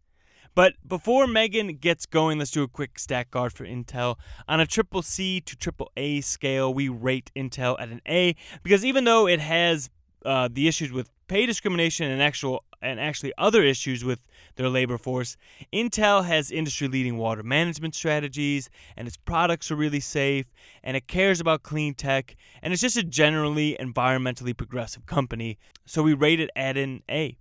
But 0.54 0.74
before 0.88 1.26
Meggin 1.26 1.80
gets 1.80 2.06
going, 2.06 2.38
let's 2.38 2.52
do 2.52 2.62
a 2.62 2.68
quick 2.68 3.00
stat 3.00 3.32
guard 3.32 3.54
for 3.54 3.66
Intel. 3.66 4.18
On 4.48 4.60
a 4.60 4.68
triple 4.68 5.02
C 5.02 5.42
to 5.42 5.56
triple 5.56 5.92
A 5.98 6.22
scale, 6.22 6.72
we 6.72 6.90
rate 6.90 7.32
Intel 7.36 7.76
at 7.80 7.90
an 7.90 8.02
A 8.08 8.36
because 8.62 8.86
even 8.86 9.04
though 9.04 9.28
it 9.28 9.40
has 9.40 9.90
uh, 10.26 10.50
the 10.52 10.68
issues 10.68 10.92
with 10.92 11.10
pay 11.28 11.46
discrimination 11.46 12.10
and 12.10 12.22
actual 12.22 12.64
and 12.82 13.00
actually 13.00 13.34
other 13.38 13.64
issues 13.64 14.06
with 14.06 14.22
their 14.56 14.70
labor 14.70 14.98
force, 14.98 15.36
Intel 15.74 16.24
has 16.24 16.52
industry-leading 16.52 17.18
water 17.18 17.42
management 17.44 17.96
strategies, 17.96 18.70
and 18.96 19.08
its 19.08 19.18
products 19.18 19.72
are 19.72 19.76
really 19.76 20.00
safe, 20.00 20.54
and 20.84 20.96
it 20.96 21.08
cares 21.08 21.40
about 21.40 21.64
clean 21.64 21.96
tech, 21.96 22.36
and 22.62 22.72
it's 22.72 22.82
just 22.82 22.98
a 22.98 23.04
generally 23.04 23.76
environmentally 23.80 24.56
progressive 24.56 25.06
company. 25.08 25.58
So 25.86 26.04
we 26.04 26.14
rate 26.14 26.40
it 26.40 26.52
at 26.56 26.78
an 26.78 27.02
A. 27.10 27.36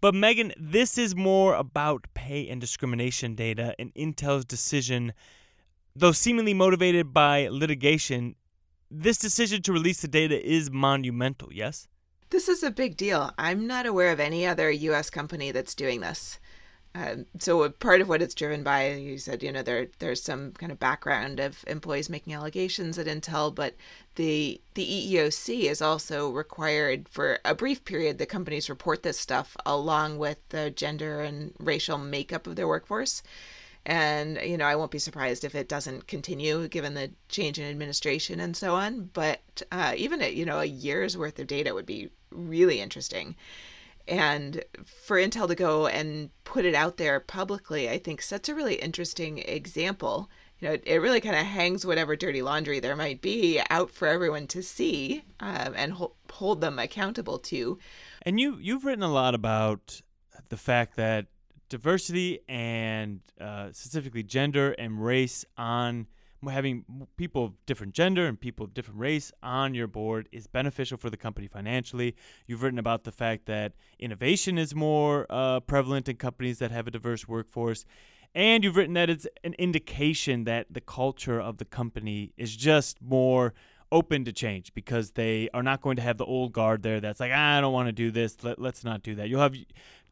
But 0.00 0.14
Meggin, 0.14 0.52
this 0.56 0.96
is 0.96 1.16
more 1.16 1.54
about 1.54 2.06
pay 2.14 2.48
and 2.48 2.60
discrimination 2.60 3.34
data 3.34 3.74
and 3.80 3.92
Intel's 3.94 4.44
decision, 4.44 5.12
though 5.96 6.12
seemingly 6.12 6.54
motivated 6.54 7.12
by 7.12 7.48
litigation. 7.48 8.36
This 8.90 9.18
decision 9.18 9.60
to 9.62 9.72
release 9.72 10.00
the 10.00 10.08
data 10.08 10.40
is 10.40 10.70
monumental, 10.70 11.52
yes? 11.52 11.88
This 12.30 12.48
is 12.48 12.62
a 12.62 12.70
big 12.70 12.96
deal. 12.96 13.32
I'm 13.38 13.66
not 13.66 13.86
aware 13.86 14.12
of 14.12 14.20
any 14.20 14.46
other 14.46 14.70
US 14.70 15.08
company 15.10 15.50
that's 15.50 15.74
doing 15.74 16.00
this. 16.00 16.38
Um, 16.94 17.26
so 17.38 17.68
part 17.70 18.00
of 18.00 18.08
what 18.08 18.22
it's 18.22 18.34
driven 18.34 18.62
by, 18.62 18.92
you 18.92 19.18
said, 19.18 19.42
you 19.42 19.52
know, 19.52 19.62
there 19.62 19.88
there's 19.98 20.22
some 20.22 20.52
kind 20.52 20.72
of 20.72 20.78
background 20.80 21.38
of 21.38 21.64
employees 21.66 22.08
making 22.08 22.34
allegations 22.34 22.98
at 22.98 23.06
Intel, 23.06 23.54
but 23.54 23.74
the 24.16 24.60
the 24.74 24.84
EEOC 24.84 25.64
is 25.64 25.80
also 25.80 26.30
required 26.30 27.08
for 27.08 27.38
a 27.44 27.54
brief 27.54 27.84
period 27.84 28.18
that 28.18 28.28
companies 28.28 28.70
report 28.70 29.02
this 29.02 29.18
stuff 29.18 29.56
along 29.64 30.18
with 30.18 30.38
the 30.48 30.70
gender 30.70 31.20
and 31.20 31.54
racial 31.58 31.98
makeup 31.98 32.46
of 32.46 32.56
their 32.56 32.68
workforce. 32.68 33.22
And 33.86 34.38
you 34.42 34.56
know, 34.56 34.66
I 34.66 34.76
won't 34.76 34.90
be 34.90 34.98
surprised 34.98 35.44
if 35.44 35.54
it 35.54 35.68
doesn't 35.68 36.08
continue 36.08 36.68
given 36.68 36.94
the 36.94 37.12
change 37.28 37.58
in 37.58 37.64
administration 37.70 38.40
and 38.40 38.56
so 38.56 38.74
on. 38.74 39.10
But 39.12 39.62
uh, 39.70 39.94
even 39.96 40.20
at, 40.22 40.34
you 40.34 40.44
know 40.44 40.60
a 40.60 40.64
year's 40.64 41.16
worth 41.16 41.38
of 41.38 41.46
data 41.46 41.74
would 41.74 41.86
be 41.86 42.10
really 42.30 42.80
interesting 42.80 43.36
and 44.08 44.64
for 44.84 45.18
Intel 45.18 45.46
to 45.48 45.54
go 45.54 45.86
and 45.86 46.30
put 46.44 46.64
it 46.64 46.74
out 46.74 46.96
there 46.96 47.20
publicly, 47.20 47.90
I 47.90 47.98
think 47.98 48.22
sets 48.22 48.48
a 48.48 48.54
really 48.54 48.76
interesting 48.76 49.38
example. 49.38 50.30
You 50.58 50.68
know, 50.68 50.74
it, 50.74 50.82
it 50.86 50.96
really 50.96 51.20
kind 51.20 51.36
of 51.36 51.44
hangs 51.44 51.86
whatever 51.86 52.16
dirty 52.16 52.42
laundry 52.42 52.80
there 52.80 52.96
might 52.96 53.20
be 53.20 53.60
out 53.70 53.90
for 53.90 54.08
everyone 54.08 54.46
to 54.48 54.62
see 54.62 55.22
um, 55.40 55.74
and 55.76 55.92
ho- 55.92 56.14
hold 56.32 56.60
them 56.60 56.78
accountable 56.78 57.38
to. 57.38 57.78
And 58.22 58.40
you 58.40 58.56
you've 58.60 58.84
written 58.84 59.04
a 59.04 59.12
lot 59.12 59.34
about 59.34 60.00
the 60.48 60.56
fact 60.56 60.96
that 60.96 61.26
diversity 61.68 62.40
and 62.48 63.20
uh, 63.38 63.68
specifically 63.72 64.22
gender 64.22 64.72
and 64.72 65.04
race 65.04 65.44
on 65.58 66.06
having 66.46 66.84
people 67.16 67.44
of 67.46 67.66
different 67.66 67.94
gender 67.94 68.26
and 68.26 68.40
people 68.40 68.64
of 68.64 68.74
different 68.74 69.00
race 69.00 69.32
on 69.42 69.74
your 69.74 69.86
board 69.86 70.28
is 70.30 70.46
beneficial 70.46 70.96
for 70.96 71.10
the 71.10 71.16
company 71.16 71.48
financially. 71.48 72.14
You've 72.46 72.62
written 72.62 72.78
about 72.78 73.04
the 73.04 73.12
fact 73.12 73.46
that 73.46 73.72
innovation 73.98 74.58
is 74.58 74.74
more 74.74 75.26
uh, 75.30 75.60
prevalent 75.60 76.08
in 76.08 76.16
companies 76.16 76.58
that 76.60 76.70
have 76.70 76.86
a 76.86 76.90
diverse 76.90 77.26
workforce. 77.26 77.84
And 78.34 78.62
you've 78.62 78.76
written 78.76 78.94
that 78.94 79.10
it's 79.10 79.26
an 79.42 79.54
indication 79.58 80.44
that 80.44 80.66
the 80.70 80.80
culture 80.80 81.40
of 81.40 81.56
the 81.56 81.64
company 81.64 82.32
is 82.36 82.54
just 82.54 83.00
more 83.02 83.54
open 83.90 84.24
to 84.24 84.32
change 84.32 84.74
because 84.74 85.12
they 85.12 85.48
are 85.54 85.62
not 85.62 85.80
going 85.80 85.96
to 85.96 86.02
have 86.02 86.18
the 86.18 86.24
old 86.24 86.52
guard 86.52 86.82
there 86.82 87.00
that's 87.00 87.20
like, 87.20 87.32
I 87.32 87.60
don't 87.60 87.72
want 87.72 87.88
to 87.88 87.92
do 87.92 88.10
this. 88.10 88.36
Let, 88.42 88.58
let's 88.58 88.84
not 88.84 89.02
do 89.02 89.14
that. 89.14 89.28
You'll 89.28 89.40
have 89.40 89.56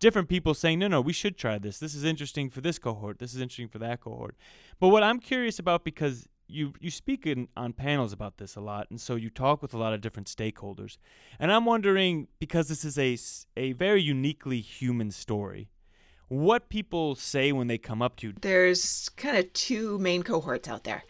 different 0.01 0.29
people 0.29 0.55
saying, 0.55 0.79
no, 0.79 0.89
no, 0.89 1.01
we 1.01 1.13
should 1.13 1.37
try 1.37 1.59
this. 1.59 1.79
This 1.79 1.95
is 1.95 2.05
interesting 2.05 2.51
for 2.51 2.61
this 2.61 2.79
cohort. 2.79 3.19
This 3.19 3.35
is 3.35 3.41
interesting 3.41 3.69
for 3.69 3.79
that 3.79 4.01
cohort. 4.01 4.37
But 4.81 4.89
what 4.89 5.03
I'm 5.03 5.19
curious 5.19 5.59
about 5.59 5.85
because 5.85 6.29
you 6.49 6.75
you 6.81 6.91
speak 6.91 7.27
in, 7.27 7.49
on 7.57 7.73
panels 7.73 8.13
about 8.13 8.39
this 8.39 8.57
a 8.57 8.61
lot, 8.61 8.87
and 8.91 9.01
so 9.01 9.17
you 9.17 9.31
talk 9.31 9.63
with 9.63 9.75
a 9.75 9.79
lot 9.79 9.93
of 9.93 10.01
different 10.01 10.29
stakeholders. 10.29 10.97
And 11.39 11.51
I'm 11.51 11.65
wondering 11.65 12.29
because 12.39 12.69
this 12.69 12.85
is 12.85 12.99
a 12.99 13.19
a 13.61 13.73
very 13.73 14.01
uniquely 14.01 14.61
human 14.61 15.11
story, 15.11 15.71
what 16.29 16.69
people 16.69 17.15
say 17.15 17.53
when 17.53 17.67
they 17.67 17.79
come 17.79 18.01
up 18.01 18.17
to 18.17 18.29
you. 18.29 18.35
There's 18.41 19.09
kind 19.11 19.37
of 19.37 19.53
two 19.53 19.99
main 19.99 20.23
cohorts 20.23 20.69
out 20.69 20.85
there 20.85 21.05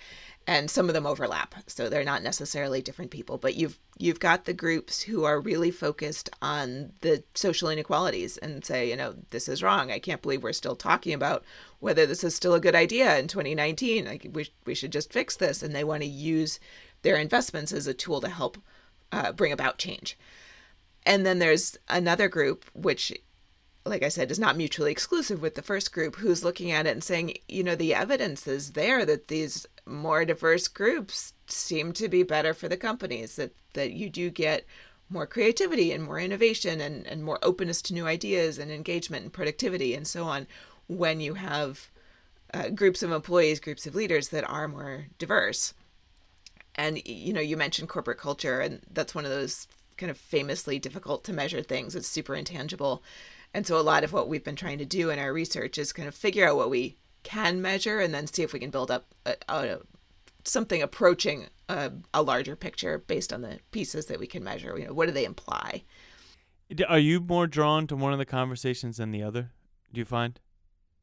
and 0.47 0.71
some 0.71 0.89
of 0.89 0.95
them 0.95 1.07
overlap 1.07 1.55
so 1.67 1.89
they're 1.89 2.05
not 2.05 2.23
necessarily 2.23 2.81
different 2.81 3.11
people 3.11 3.39
but 3.39 3.55
you've 3.55 3.79
you've 3.99 4.21
got 4.21 4.45
the 4.45 4.53
groups 4.53 5.03
who 5.03 5.25
are 5.25 5.41
really 5.41 5.71
focused 5.71 6.29
on 6.43 6.93
the 7.01 7.23
social 7.35 7.69
inequalities 7.69 8.37
and 8.39 8.65
say 8.65 8.89
you 8.89 8.97
know 8.97 9.15
this 9.31 9.49
is 9.49 9.63
wrong. 9.63 9.91
I 9.91 9.99
can't 9.99 10.23
believe 10.23 10.43
we're 10.43 10.53
still 10.53 10.77
talking 10.77 11.13
about 11.13 11.45
whether 11.81 12.07
this 12.07 12.25
is 12.25 12.35
still 12.35 12.55
a 12.55 12.61
good 12.61 12.75
idea 12.75 13.19
in 13.19 13.29
2019 13.29 14.05
like 14.05 14.27
we, 14.33 14.49
we 14.65 14.75
should 14.75 14.93
just 14.93 15.13
fix 15.13 15.37
this. 15.37 15.63
And 15.63 15.75
they 15.75 15.85
want 15.85 16.03
to 16.03 16.09
use 16.09 16.61
their 17.03 17.17
investments 17.17 17.73
as 17.73 17.87
a 17.87 17.95
tool 17.95 18.21
to 18.21 18.29
help 18.29 18.59
uh, 19.13 19.33
bring 19.33 19.53
about 19.53 19.79
change. 19.79 20.19
And 21.05 21.25
then 21.25 21.39
there's 21.39 21.77
another 21.89 22.29
group 22.29 22.65
which 22.75 23.13
like 23.85 24.03
I 24.03 24.09
said, 24.09 24.33
is 24.33 24.39
not 24.41 24.57
mutually 24.57 24.91
exclusive 24.91 25.41
with 25.41 25.55
the 25.55 25.63
first 25.63 25.93
group 25.93 26.17
who's 26.17 26.43
looking 26.43 26.73
at 26.73 26.89
it 26.89 26.91
and 26.91 27.05
saying, 27.05 27.35
you 27.47 27.63
know, 27.63 27.77
the 27.77 27.95
evidence 27.95 28.45
is 28.49 28.73
there 28.73 29.07
that 29.07 29.29
these 29.29 29.65
more 29.87 30.25
diverse 30.25 30.69
groups 30.69 31.33
seem 31.47 31.93
to 31.93 32.09
be 32.09 32.23
better 32.23 32.53
for 32.53 32.69
the 32.69 32.77
companies 32.77 33.37
that 33.37 33.53
that 33.75 33.93
you 33.93 34.11
do 34.11 34.31
get 34.31 34.65
more 35.09 35.27
creativity 35.27 35.93
and 35.93 36.03
more 36.03 36.19
innovation 36.19 36.81
and, 36.81 37.07
and 37.07 37.23
more 37.23 37.39
openness 37.43 37.81
to 37.81 37.95
new 37.95 38.07
ideas 38.07 38.59
and 38.59 38.73
engagement 38.73 39.23
and 39.23 39.33
productivity 39.33 39.95
and 39.95 40.07
so 40.07 40.25
on 40.25 40.47
when 40.89 41.21
you 41.21 41.35
have 41.35 41.89
uh, 42.53 42.69
groups 42.71 43.03
of 43.03 43.13
employees 43.13 43.61
groups 43.61 43.87
of 43.87 43.95
leaders 43.95 44.29
that 44.29 44.49
are 44.49 44.67
more 44.67 45.07
diverse. 45.19 45.75
And 46.75 47.01
you 47.07 47.33
know 47.33 47.41
you 47.41 47.57
mentioned 47.57 47.89
corporate 47.89 48.19
culture 48.19 48.61
and 48.61 48.81
that's 48.93 49.15
one 49.15 49.25
of 49.25 49.31
those 49.31 49.69
kind 49.97 50.11
of 50.11 50.19
famously 50.19 50.79
difficult 50.79 51.25
to 51.25 51.33
measure 51.33 51.63
things. 51.63 51.95
It's 51.95 52.09
super 52.09 52.35
intangible. 52.35 53.03
And 53.55 53.67
so 53.67 53.79
a 53.79 53.81
lot 53.81 54.05
of 54.05 54.13
what 54.13 54.29
we've 54.29 54.45
been 54.45 54.57
trying 54.57 54.79
to 54.79 54.85
do 54.85 55.11
in 55.11 55.19
our 55.19 55.33
research 55.33 55.79
is 55.79 55.93
kind 55.93 56.09
of 56.09 56.15
figure 56.15 56.47
out 56.47 56.57
what 56.57 56.69
we 56.69 56.97
can 57.27 57.61
measure 57.61 57.99
and 57.99 58.15
then 58.15 58.29
see 58.29 58.45
if 58.45 58.53
we 58.53 58.61
can 58.61 58.71
build 58.71 58.89
up 58.89 59.13
a, 59.27 59.35
a, 59.49 59.79
something 60.45 60.81
approaching 60.81 61.49
a, 61.69 61.91
a, 62.15 62.23
larger 62.23 62.55
picture 62.55 62.99
based 62.99 63.33
on 63.33 63.43
the 63.43 63.59
pieces 63.73 64.07
that 64.07 64.21
we 64.21 64.29
can 64.29 64.45
measure. 64.45 64.79
You 64.79 64.87
know, 64.87 64.95
what 64.95 65.07
do 65.07 65.13
they 65.13 65.25
imply? 65.25 65.83
Are 66.89 67.01
you 67.01 67.19
more 67.19 67.49
drawn 67.49 67.89
to 67.89 67.97
one 67.97 68.13
of 68.13 68.21
the 68.21 68.25
conversations 68.25 68.99
than 68.99 69.11
the 69.11 69.25
other? 69.25 69.51
Do 69.93 69.99
you 69.99 70.05
find? 70.05 70.39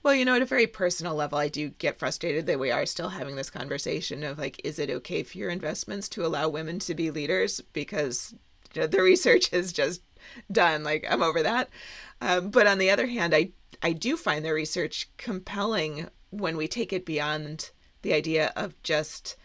Well, 0.01 0.15
you 0.15 0.23
know, 0.23 0.36
at 0.36 0.41
a 0.41 0.45
very 0.45 0.67
personal 0.67 1.13
level, 1.13 1.38
I 1.38 1.49
do 1.49 1.69
get 1.69 1.99
frustrated 1.99 2.45
that 2.45 2.59
we 2.59 2.71
are 2.71 2.86
still 2.86 3.09
having 3.09 3.36
this 3.36 3.49
conversation 3.49 4.23
of 4.23 4.39
like, 4.39 4.62
is 4.63 4.79
it 4.79 4.89
okay 4.89 5.23
for 5.23 5.38
your 5.38 5.49
investments 5.49 6.07
to 6.09 6.25
allow 6.25 6.47
women 6.47 6.79
to 6.79 6.95
be 6.95 7.12
leaders? 7.12 7.59
Because 7.73 8.33
you 8.73 8.81
know, 8.81 8.88
the 8.88 9.01
research 9.01 9.51
is 9.53 9.73
just 9.73 10.01
done. 10.49 10.83
Like, 10.83 11.05
I'm 11.09 11.21
over 11.21 11.43
that. 11.43 11.69
Um, 12.21 12.49
but 12.49 12.67
on 12.67 12.77
the 12.77 12.91
other 12.91 13.07
hand, 13.07 13.36
I 13.36 13.51
I 13.81 13.93
do 13.93 14.17
find 14.17 14.43
their 14.43 14.53
research 14.53 15.09
compelling 15.17 16.07
when 16.29 16.57
we 16.57 16.67
take 16.67 16.93
it 16.93 17.05
beyond 17.05 17.71
the 18.01 18.13
idea 18.13 18.51
of 18.55 18.81
just 18.83 19.36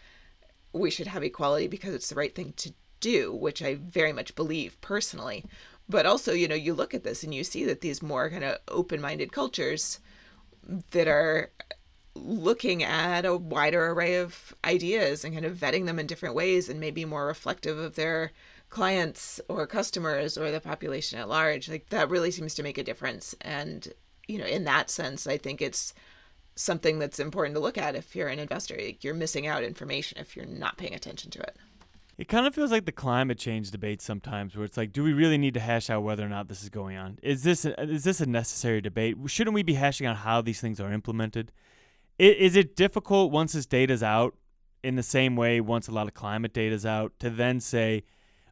we 0.73 0.91
should 0.91 1.07
have 1.07 1.23
equality 1.23 1.67
because 1.67 1.93
it's 1.93 2.09
the 2.09 2.15
right 2.15 2.35
thing 2.35 2.53
to 2.57 2.73
do, 2.99 3.33
which 3.33 3.61
I 3.61 3.75
very 3.75 4.13
much 4.13 4.35
believe 4.35 4.79
personally. 4.81 5.45
But 5.87 6.05
also, 6.05 6.33
you 6.33 6.47
know, 6.47 6.55
you 6.55 6.73
look 6.73 6.93
at 6.93 7.03
this 7.03 7.23
and 7.23 7.33
you 7.33 7.43
see 7.43 7.65
that 7.65 7.81
these 7.81 8.01
more 8.01 8.29
kind 8.29 8.43
of 8.43 8.57
open 8.67 9.01
minded 9.01 9.31
cultures 9.31 9.99
that 10.91 11.07
are 11.07 11.49
looking 12.13 12.83
at 12.83 13.25
a 13.25 13.35
wider 13.35 13.87
array 13.87 14.15
of 14.15 14.53
ideas 14.65 15.23
and 15.23 15.33
kind 15.33 15.45
of 15.45 15.57
vetting 15.57 15.85
them 15.85 15.99
in 15.99 16.05
different 16.05 16.35
ways 16.35 16.69
and 16.69 16.79
maybe 16.79 17.05
more 17.05 17.25
reflective 17.25 17.77
of 17.77 17.95
their 17.95 18.31
clients 18.69 19.39
or 19.47 19.65
customers 19.65 20.37
or 20.37 20.51
the 20.51 20.59
population 20.59 21.17
at 21.17 21.29
large 21.29 21.69
like 21.69 21.89
that 21.89 22.09
really 22.09 22.29
seems 22.29 22.53
to 22.53 22.61
make 22.61 22.77
a 22.77 22.83
difference 22.83 23.33
and 23.41 23.93
you 24.29 24.37
know, 24.37 24.45
in 24.45 24.63
that 24.65 24.89
sense, 24.89 25.25
I 25.25 25.37
think 25.37 25.61
it's 25.61 25.93
something 26.55 26.99
that's 26.99 27.19
important 27.19 27.55
to 27.55 27.61
look 27.61 27.77
at 27.77 27.95
if 27.95 28.15
you're 28.15 28.27
an 28.27 28.39
investor. 28.39 28.77
You're 29.01 29.13
missing 29.13 29.47
out 29.47 29.63
information 29.63 30.19
if 30.19 30.35
you're 30.35 30.45
not 30.45 30.77
paying 30.77 30.93
attention 30.93 31.31
to 31.31 31.39
it. 31.39 31.57
It 32.17 32.27
kind 32.27 32.45
of 32.45 32.53
feels 32.53 32.69
like 32.69 32.85
the 32.85 32.91
climate 32.91 33.39
change 33.39 33.71
debate 33.71 34.01
sometimes, 34.01 34.55
where 34.55 34.65
it's 34.65 34.75
like, 34.75 34.91
do 34.91 35.03
we 35.03 35.13
really 35.13 35.37
need 35.37 35.53
to 35.53 35.59
hash 35.61 35.89
out 35.89 36.03
whether 36.03 36.25
or 36.25 36.29
not 36.29 36.49
this 36.49 36.61
is 36.61 36.69
going 36.69 36.97
on? 36.97 37.17
Is 37.23 37.43
this 37.43 37.63
a, 37.65 37.81
is 37.81 38.03
this 38.03 38.19
a 38.19 38.25
necessary 38.25 38.81
debate? 38.81 39.15
Shouldn't 39.27 39.53
we 39.53 39.63
be 39.63 39.75
hashing 39.75 40.05
out 40.05 40.17
how 40.17 40.41
these 40.41 40.59
things 40.59 40.79
are 40.81 40.91
implemented? 40.91 41.51
Is 42.17 42.57
it 42.57 42.75
difficult 42.75 43.31
once 43.31 43.53
this 43.53 43.65
data's 43.65 44.03
out, 44.03 44.35
in 44.83 44.95
the 44.95 45.03
same 45.03 45.37
way 45.37 45.61
once 45.61 45.87
a 45.87 45.91
lot 45.91 46.07
of 46.07 46.13
climate 46.13 46.53
data's 46.53 46.85
out, 46.85 47.13
to 47.19 47.29
then 47.29 47.61
say, 47.61 48.03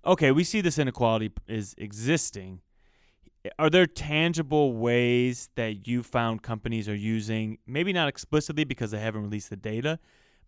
okay, 0.05 0.31
we 0.31 0.45
see 0.45 0.61
this 0.61 0.79
inequality 0.79 1.31
is 1.47 1.75
existing 1.77 2.61
are 3.59 3.69
there 3.69 3.85
tangible 3.85 4.73
ways 4.73 5.49
that 5.55 5.87
you 5.87 6.03
found 6.03 6.41
companies 6.41 6.87
are 6.87 6.95
using 6.95 7.57
maybe 7.65 7.93
not 7.93 8.07
explicitly 8.07 8.63
because 8.63 8.91
they 8.91 8.99
haven't 8.99 9.21
released 9.21 9.49
the 9.49 9.55
data 9.55 9.99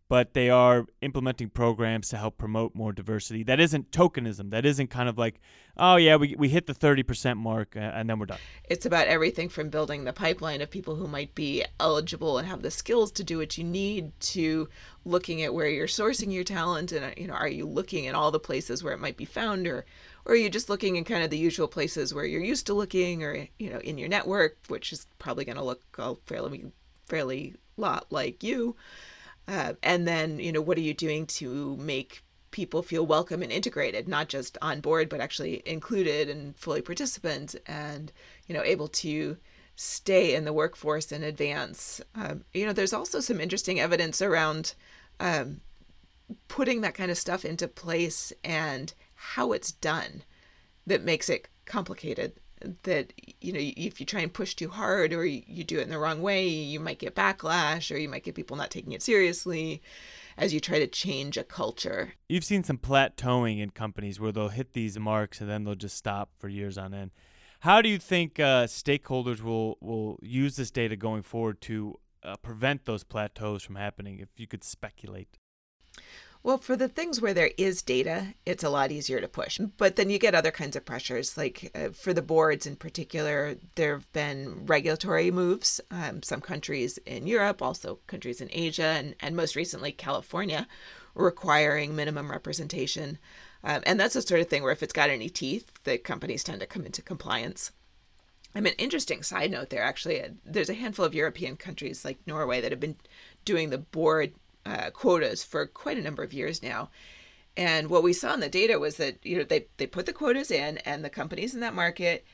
but 0.09 0.33
they 0.33 0.49
are 0.49 0.88
implementing 1.01 1.49
programs 1.49 2.09
to 2.09 2.17
help 2.17 2.38
promote 2.39 2.73
more 2.73 2.91
diversity? 2.91 3.43
That 3.43 3.59
isn't 3.59 3.91
tokenism. 3.91 4.49
That 4.49 4.65
isn't 4.65 4.88
kind 4.88 5.07
of 5.07 5.17
like 5.17 5.39
oh 5.77 5.95
yeah 5.95 6.17
we, 6.17 6.35
we 6.38 6.49
hit 6.49 6.67
the 6.67 6.73
30% 6.73 7.38
mark 7.38 7.77
uh, 7.77 7.79
and 7.79 8.09
then 8.09 8.19
we're 8.19 8.25
done. 8.25 8.39
It's 8.65 8.85
about 8.85 9.07
everything 9.07 9.47
from 9.47 9.69
building 9.69 10.03
the 10.03 10.12
pipeline 10.12 10.62
of 10.62 10.69
people 10.69 10.95
who 10.95 11.07
might 11.07 11.35
be 11.35 11.63
eligible 11.79 12.38
and 12.38 12.47
have 12.47 12.63
the 12.63 12.71
skills 12.71 13.12
to 13.13 13.23
do 13.23 13.38
what 13.38 13.57
you 13.57 13.63
need 13.63 14.19
to 14.19 14.67
looking 15.05 15.43
at 15.43 15.53
where 15.53 15.69
you're 15.69 15.88
sourcing 15.88 16.33
your 16.33 16.43
talent 16.43 16.91
and 16.91 17.13
you 17.17 17.27
know 17.27 17.33
are 17.33 17.47
you 17.47 17.65
looking 17.65 18.07
at 18.07 18.15
all 18.15 18.31
the 18.31 18.39
places 18.39 18.83
where 18.83 18.93
it 18.93 18.99
might 18.99 19.15
be 19.15 19.25
found 19.25 19.67
or 19.67 19.85
or 20.29 20.33
are 20.33 20.35
you 20.35 20.49
just 20.49 20.69
looking 20.69 20.95
in 20.95 21.03
kind 21.03 21.23
of 21.23 21.31
the 21.31 21.37
usual 21.37 21.67
places 21.67 22.13
where 22.13 22.23
you're 22.23 22.43
used 22.43 22.67
to 22.67 22.75
looking 22.75 23.23
or 23.23 23.47
you 23.57 23.71
know 23.71 23.79
in 23.79 23.97
your 23.97 24.07
network 24.07 24.57
which 24.67 24.93
is 24.93 25.07
probably 25.17 25.43
going 25.43 25.57
to 25.57 25.63
look 25.63 25.81
all 25.97 26.19
fairly 26.27 26.71
fairly 27.07 27.55
lot 27.77 28.05
like 28.11 28.43
you. 28.43 28.75
Uh, 29.47 29.73
and 29.81 30.07
then 30.07 30.37
you 30.37 30.51
know 30.51 30.61
what 30.61 30.77
are 30.77 30.81
you 30.81 30.93
doing 30.93 31.25
to 31.25 31.75
make 31.77 32.21
people 32.51 32.83
feel 32.83 33.05
welcome 33.05 33.41
and 33.41 33.51
integrated 33.51 34.07
not 34.07 34.29
just 34.29 34.57
on 34.61 34.81
board 34.81 35.09
but 35.09 35.19
actually 35.19 35.63
included 35.65 36.29
and 36.29 36.55
fully 36.55 36.81
participant 36.81 37.55
and 37.65 38.11
you 38.47 38.53
know 38.53 38.63
able 38.63 38.87
to 38.87 39.35
stay 39.75 40.35
in 40.35 40.45
the 40.45 40.53
workforce 40.53 41.11
and 41.11 41.23
advance? 41.23 42.01
Um, 42.13 42.43
you 42.53 42.67
know 42.67 42.73
there's 42.73 42.93
also 42.93 43.19
some 43.19 43.41
interesting 43.41 43.79
evidence 43.79 44.21
around 44.21 44.75
um, 45.19 45.61
putting 46.47 46.81
that 46.81 46.93
kind 46.93 47.09
of 47.09 47.17
stuff 47.17 47.43
into 47.43 47.67
place 47.67 48.31
and 48.43 48.93
how 49.19 49.51
it's 49.51 49.73
done 49.73 50.23
that 50.88 51.03
makes 51.03 51.29
it 51.29 51.47
complicated 51.65 52.34
that 52.84 53.13
you 53.41 53.53
know 53.53 53.60
if 53.60 53.99
you 53.99 54.05
try 54.05 54.21
and 54.21 54.34
push 54.34 54.55
too 54.55 54.69
hard 54.69 55.13
or 55.13 55.25
you 55.25 55.63
do 55.63 55.77
it 55.79 55.84
in 55.84 55.89
the 55.89 55.99
wrong 55.99 56.21
way 56.21 56.47
you 56.47 56.79
might 56.79 56.99
get 56.99 57.15
backlash 57.15 57.93
or 57.93 57.97
you 57.97 58.10
might 58.10 58.23
get 58.23 58.36
people 58.36 58.58
not 58.58 58.71
taking 58.71 58.93
it 58.93 59.01
seriously 59.01 59.82
as 60.38 60.53
you 60.53 60.60
try 60.62 60.79
to 60.79 60.88
change 60.88 61.36
a 61.36 61.43
culture. 61.43 62.13
You've 62.29 62.45
seen 62.45 62.63
some 62.63 62.77
plateauing 62.77 63.60
in 63.60 63.71
companies 63.71 64.19
where 64.19 64.32
they'll 64.32 64.49
hit 64.49 64.71
these 64.71 64.97
marks 64.97 65.41
and 65.41 65.49
then 65.49 65.65
they'll 65.65 65.75
just 65.75 65.97
stop 65.97 66.29
for 66.39 66.47
years 66.47 66.77
on 66.77 66.93
end. 66.93 67.12
How 67.62 67.82
do 67.82 67.89
you 67.89 67.97
think 67.97 68.39
uh, 68.39 68.65
stakeholders 68.65 69.41
will 69.41 69.77
will 69.82 70.17
use 70.21 70.55
this 70.55 70.71
data 70.71 70.95
going 70.95 71.23
forward 71.23 71.60
to 71.62 71.99
uh, 72.23 72.38
prevent 72.38 72.86
those 72.86 73.03
plateaus 73.03 73.63
from 73.63 73.75
happening 73.75 74.19
if 74.19 74.29
you 74.38 74.47
could 74.47 74.63
speculate 74.63 75.38
well, 76.41 76.58
for 76.58 76.75
the 76.75 76.88
things 76.88 77.19
where 77.19 77.34
there 77.34 77.52
is 77.58 77.82
data, 77.82 78.34
it's 78.45 78.63
a 78.63 78.69
lot 78.69 78.91
easier 78.91 79.19
to 79.19 79.28
push. 79.28 79.60
But 79.78 79.97
then 79.97 80.10
you 80.10 80.17
get 80.17 80.36
other 80.36 80.52
kinds 80.52 80.75
of 80.75 80.86
pressures, 80.86 81.38
like 81.38 81.71
uh, 81.75 81.89
for 81.89 82.13
the 82.13 82.21
boards 82.21 82.65
in 82.65 82.78
particular, 82.78 83.56
there 83.75 83.95
have 83.95 84.12
been 84.13 84.65
regulatory 84.65 85.32
moves. 85.32 85.82
Um, 85.91 86.23
some 86.23 86.39
countries 86.39 86.97
in 86.99 87.28
Europe, 87.28 87.62
also 87.62 87.99
countries 88.08 88.39
in 88.39 88.49
Asia, 88.52 88.84
and, 88.84 89.15
and 89.19 89.36
most 89.36 89.56
recently 89.56 89.91
California, 89.91 90.65
requiring 91.13 91.95
minimum 91.95 92.32
representation. 92.32 93.17
Um, 93.63 93.82
and 93.86 93.99
that's 93.99 94.13
the 94.13 94.21
sort 94.21 94.39
of 94.39 94.47
thing 94.47 94.63
where 94.63 94.71
if 94.71 94.82
it's 94.82 94.93
got 94.93 95.10
any 95.10 95.30
teeth, 95.30 95.69
the 95.84 95.97
companies 95.97 96.43
tend 96.43 96.62
to 96.62 96.65
come 96.65 96.86
into 96.86 97.02
compliance. 97.02 97.71
I 98.56 98.62
mean, 98.62 98.73
interesting 98.78 99.23
side 99.23 99.52
note 99.52 99.69
there 99.69 99.84
actually, 99.84 100.21
uh, 100.21 100.30
there's 100.45 100.69
a 100.69 100.73
handful 100.73 101.06
of 101.06 101.13
European 101.13 101.58
countries 101.58 102.06
like 102.06 102.17
Norway 102.25 102.62
that 102.62 102.71
have 102.71 102.80
been 102.80 102.95
doing 103.45 103.69
the 103.69 103.78
board 103.78 104.34
uh, 104.69 104.91
quotas 104.91 105.43
for 105.43 105.65
quite 105.65 105.97
a 105.97 106.01
number 106.01 106.23
of 106.23 106.34
years 106.34 106.62
now. 106.62 106.89
And 107.58 107.89
what 107.89 108.03
we 108.03 108.13
saw 108.13 108.34
in 108.34 108.39
the 108.39 108.49
data 108.49 108.79
was 108.79 108.97
that 108.97 109.17
you 109.23 109.38
know 109.38 109.43
they 109.43 109.65
they 109.77 109.88
put 109.88 110.05
the 110.05 110.13
quotas 110.13 110.51
in, 110.51 110.77
and 110.79 111.03
the 111.03 111.10
companies 111.10 111.53
in 111.53 111.62
that 111.62 111.73
market 111.73 112.25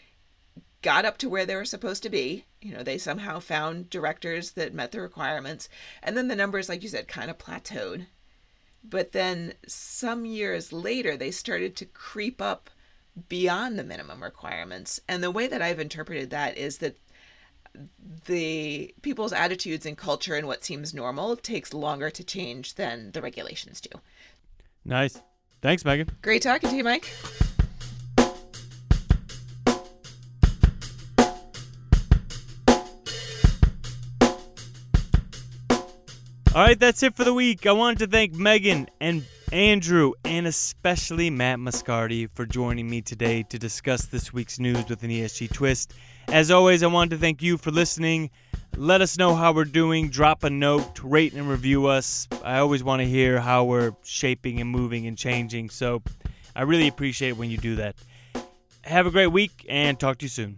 got 0.81 1.05
up 1.05 1.17
to 1.17 1.29
where 1.29 1.45
they 1.45 1.55
were 1.55 1.65
supposed 1.65 2.03
to 2.03 2.09
be. 2.09 2.45
You 2.61 2.73
know, 2.73 2.83
they 2.83 2.97
somehow 2.97 3.39
found 3.39 3.89
directors 3.89 4.51
that 4.51 4.73
met 4.73 4.91
the 4.91 5.01
requirements, 5.01 5.69
and 6.03 6.15
then 6.15 6.27
the 6.27 6.35
numbers, 6.35 6.69
like 6.69 6.83
you 6.83 6.89
said, 6.89 7.07
kind 7.07 7.31
of 7.31 7.37
plateaued. 7.37 8.07
But 8.83 9.13
then 9.13 9.53
some 9.65 10.25
years 10.25 10.71
later, 10.71 11.17
they 11.17 11.31
started 11.31 11.75
to 11.77 11.85
creep 11.85 12.39
up 12.41 12.69
beyond 13.29 13.79
the 13.79 13.83
minimum 13.83 14.21
requirements. 14.21 14.99
And 15.07 15.23
the 15.23 15.31
way 15.31 15.47
that 15.47 15.61
I've 15.61 15.79
interpreted 15.79 16.29
that 16.29 16.57
is 16.57 16.77
that 16.79 16.97
the 18.25 18.93
people's 19.01 19.33
attitudes 19.33 19.85
and 19.85 19.97
culture 19.97 20.35
and 20.35 20.47
what 20.47 20.63
seems 20.63 20.93
normal 20.93 21.35
takes 21.35 21.73
longer 21.73 22.09
to 22.09 22.23
change 22.23 22.75
than 22.75 23.11
the 23.11 23.21
regulations 23.21 23.81
do. 23.81 23.89
Nice. 24.83 25.21
Thanks, 25.61 25.83
Meggin. 25.83 26.09
Great 26.21 26.41
talking 26.41 26.69
to 26.69 26.75
you, 26.75 26.83
Mike. 26.83 27.11
All 36.55 36.61
right, 36.61 36.79
that's 36.79 37.03
it 37.03 37.17
for 37.17 37.25
the 37.25 37.33
week. 37.33 37.65
I 37.65 37.73
wanted 37.73 37.99
to 37.99 38.07
thank 38.07 38.33
Meggin 38.33 38.87
and 39.01 39.25
Andrew 39.51 40.13
and 40.23 40.47
especially 40.47 41.29
Matt 41.29 41.59
Moscardi 41.59 42.29
for 42.33 42.45
joining 42.45 42.89
me 42.89 43.01
today 43.01 43.43
to 43.43 43.59
discuss 43.59 44.05
this 44.05 44.31
week's 44.31 44.57
news 44.57 44.87
with 44.87 45.03
an 45.03 45.09
ESG 45.09 45.51
twist. 45.51 45.93
As 46.27 46.51
always, 46.51 46.83
I 46.83 46.87
want 46.87 47.11
to 47.11 47.17
thank 47.17 47.41
you 47.41 47.57
for 47.57 47.71
listening. 47.71 48.29
Let 48.75 49.01
us 49.01 49.17
know 49.17 49.35
how 49.35 49.53
we're 49.53 49.63
doing. 49.63 50.09
Drop 50.09 50.43
a 50.43 50.49
note, 50.49 50.99
rate 51.01 51.33
and 51.33 51.47
review 51.47 51.85
us. 51.85 52.27
I 52.43 52.57
always 52.57 52.83
want 52.83 53.01
to 53.01 53.05
hear 53.07 53.39
how 53.39 53.63
we're 53.63 53.93
shaping 54.03 54.59
and 54.59 54.69
moving 54.69 55.07
and 55.07 55.17
changing. 55.17 55.69
So 55.69 56.01
I 56.55 56.63
really 56.63 56.87
appreciate 56.87 57.33
when 57.33 57.49
you 57.49 57.57
do 57.57 57.75
that. 57.75 57.95
Have 58.83 59.07
a 59.07 59.11
great 59.11 59.27
week 59.27 59.65
and 59.69 59.99
talk 59.99 60.17
to 60.17 60.25
you 60.25 60.29
soon. 60.29 60.57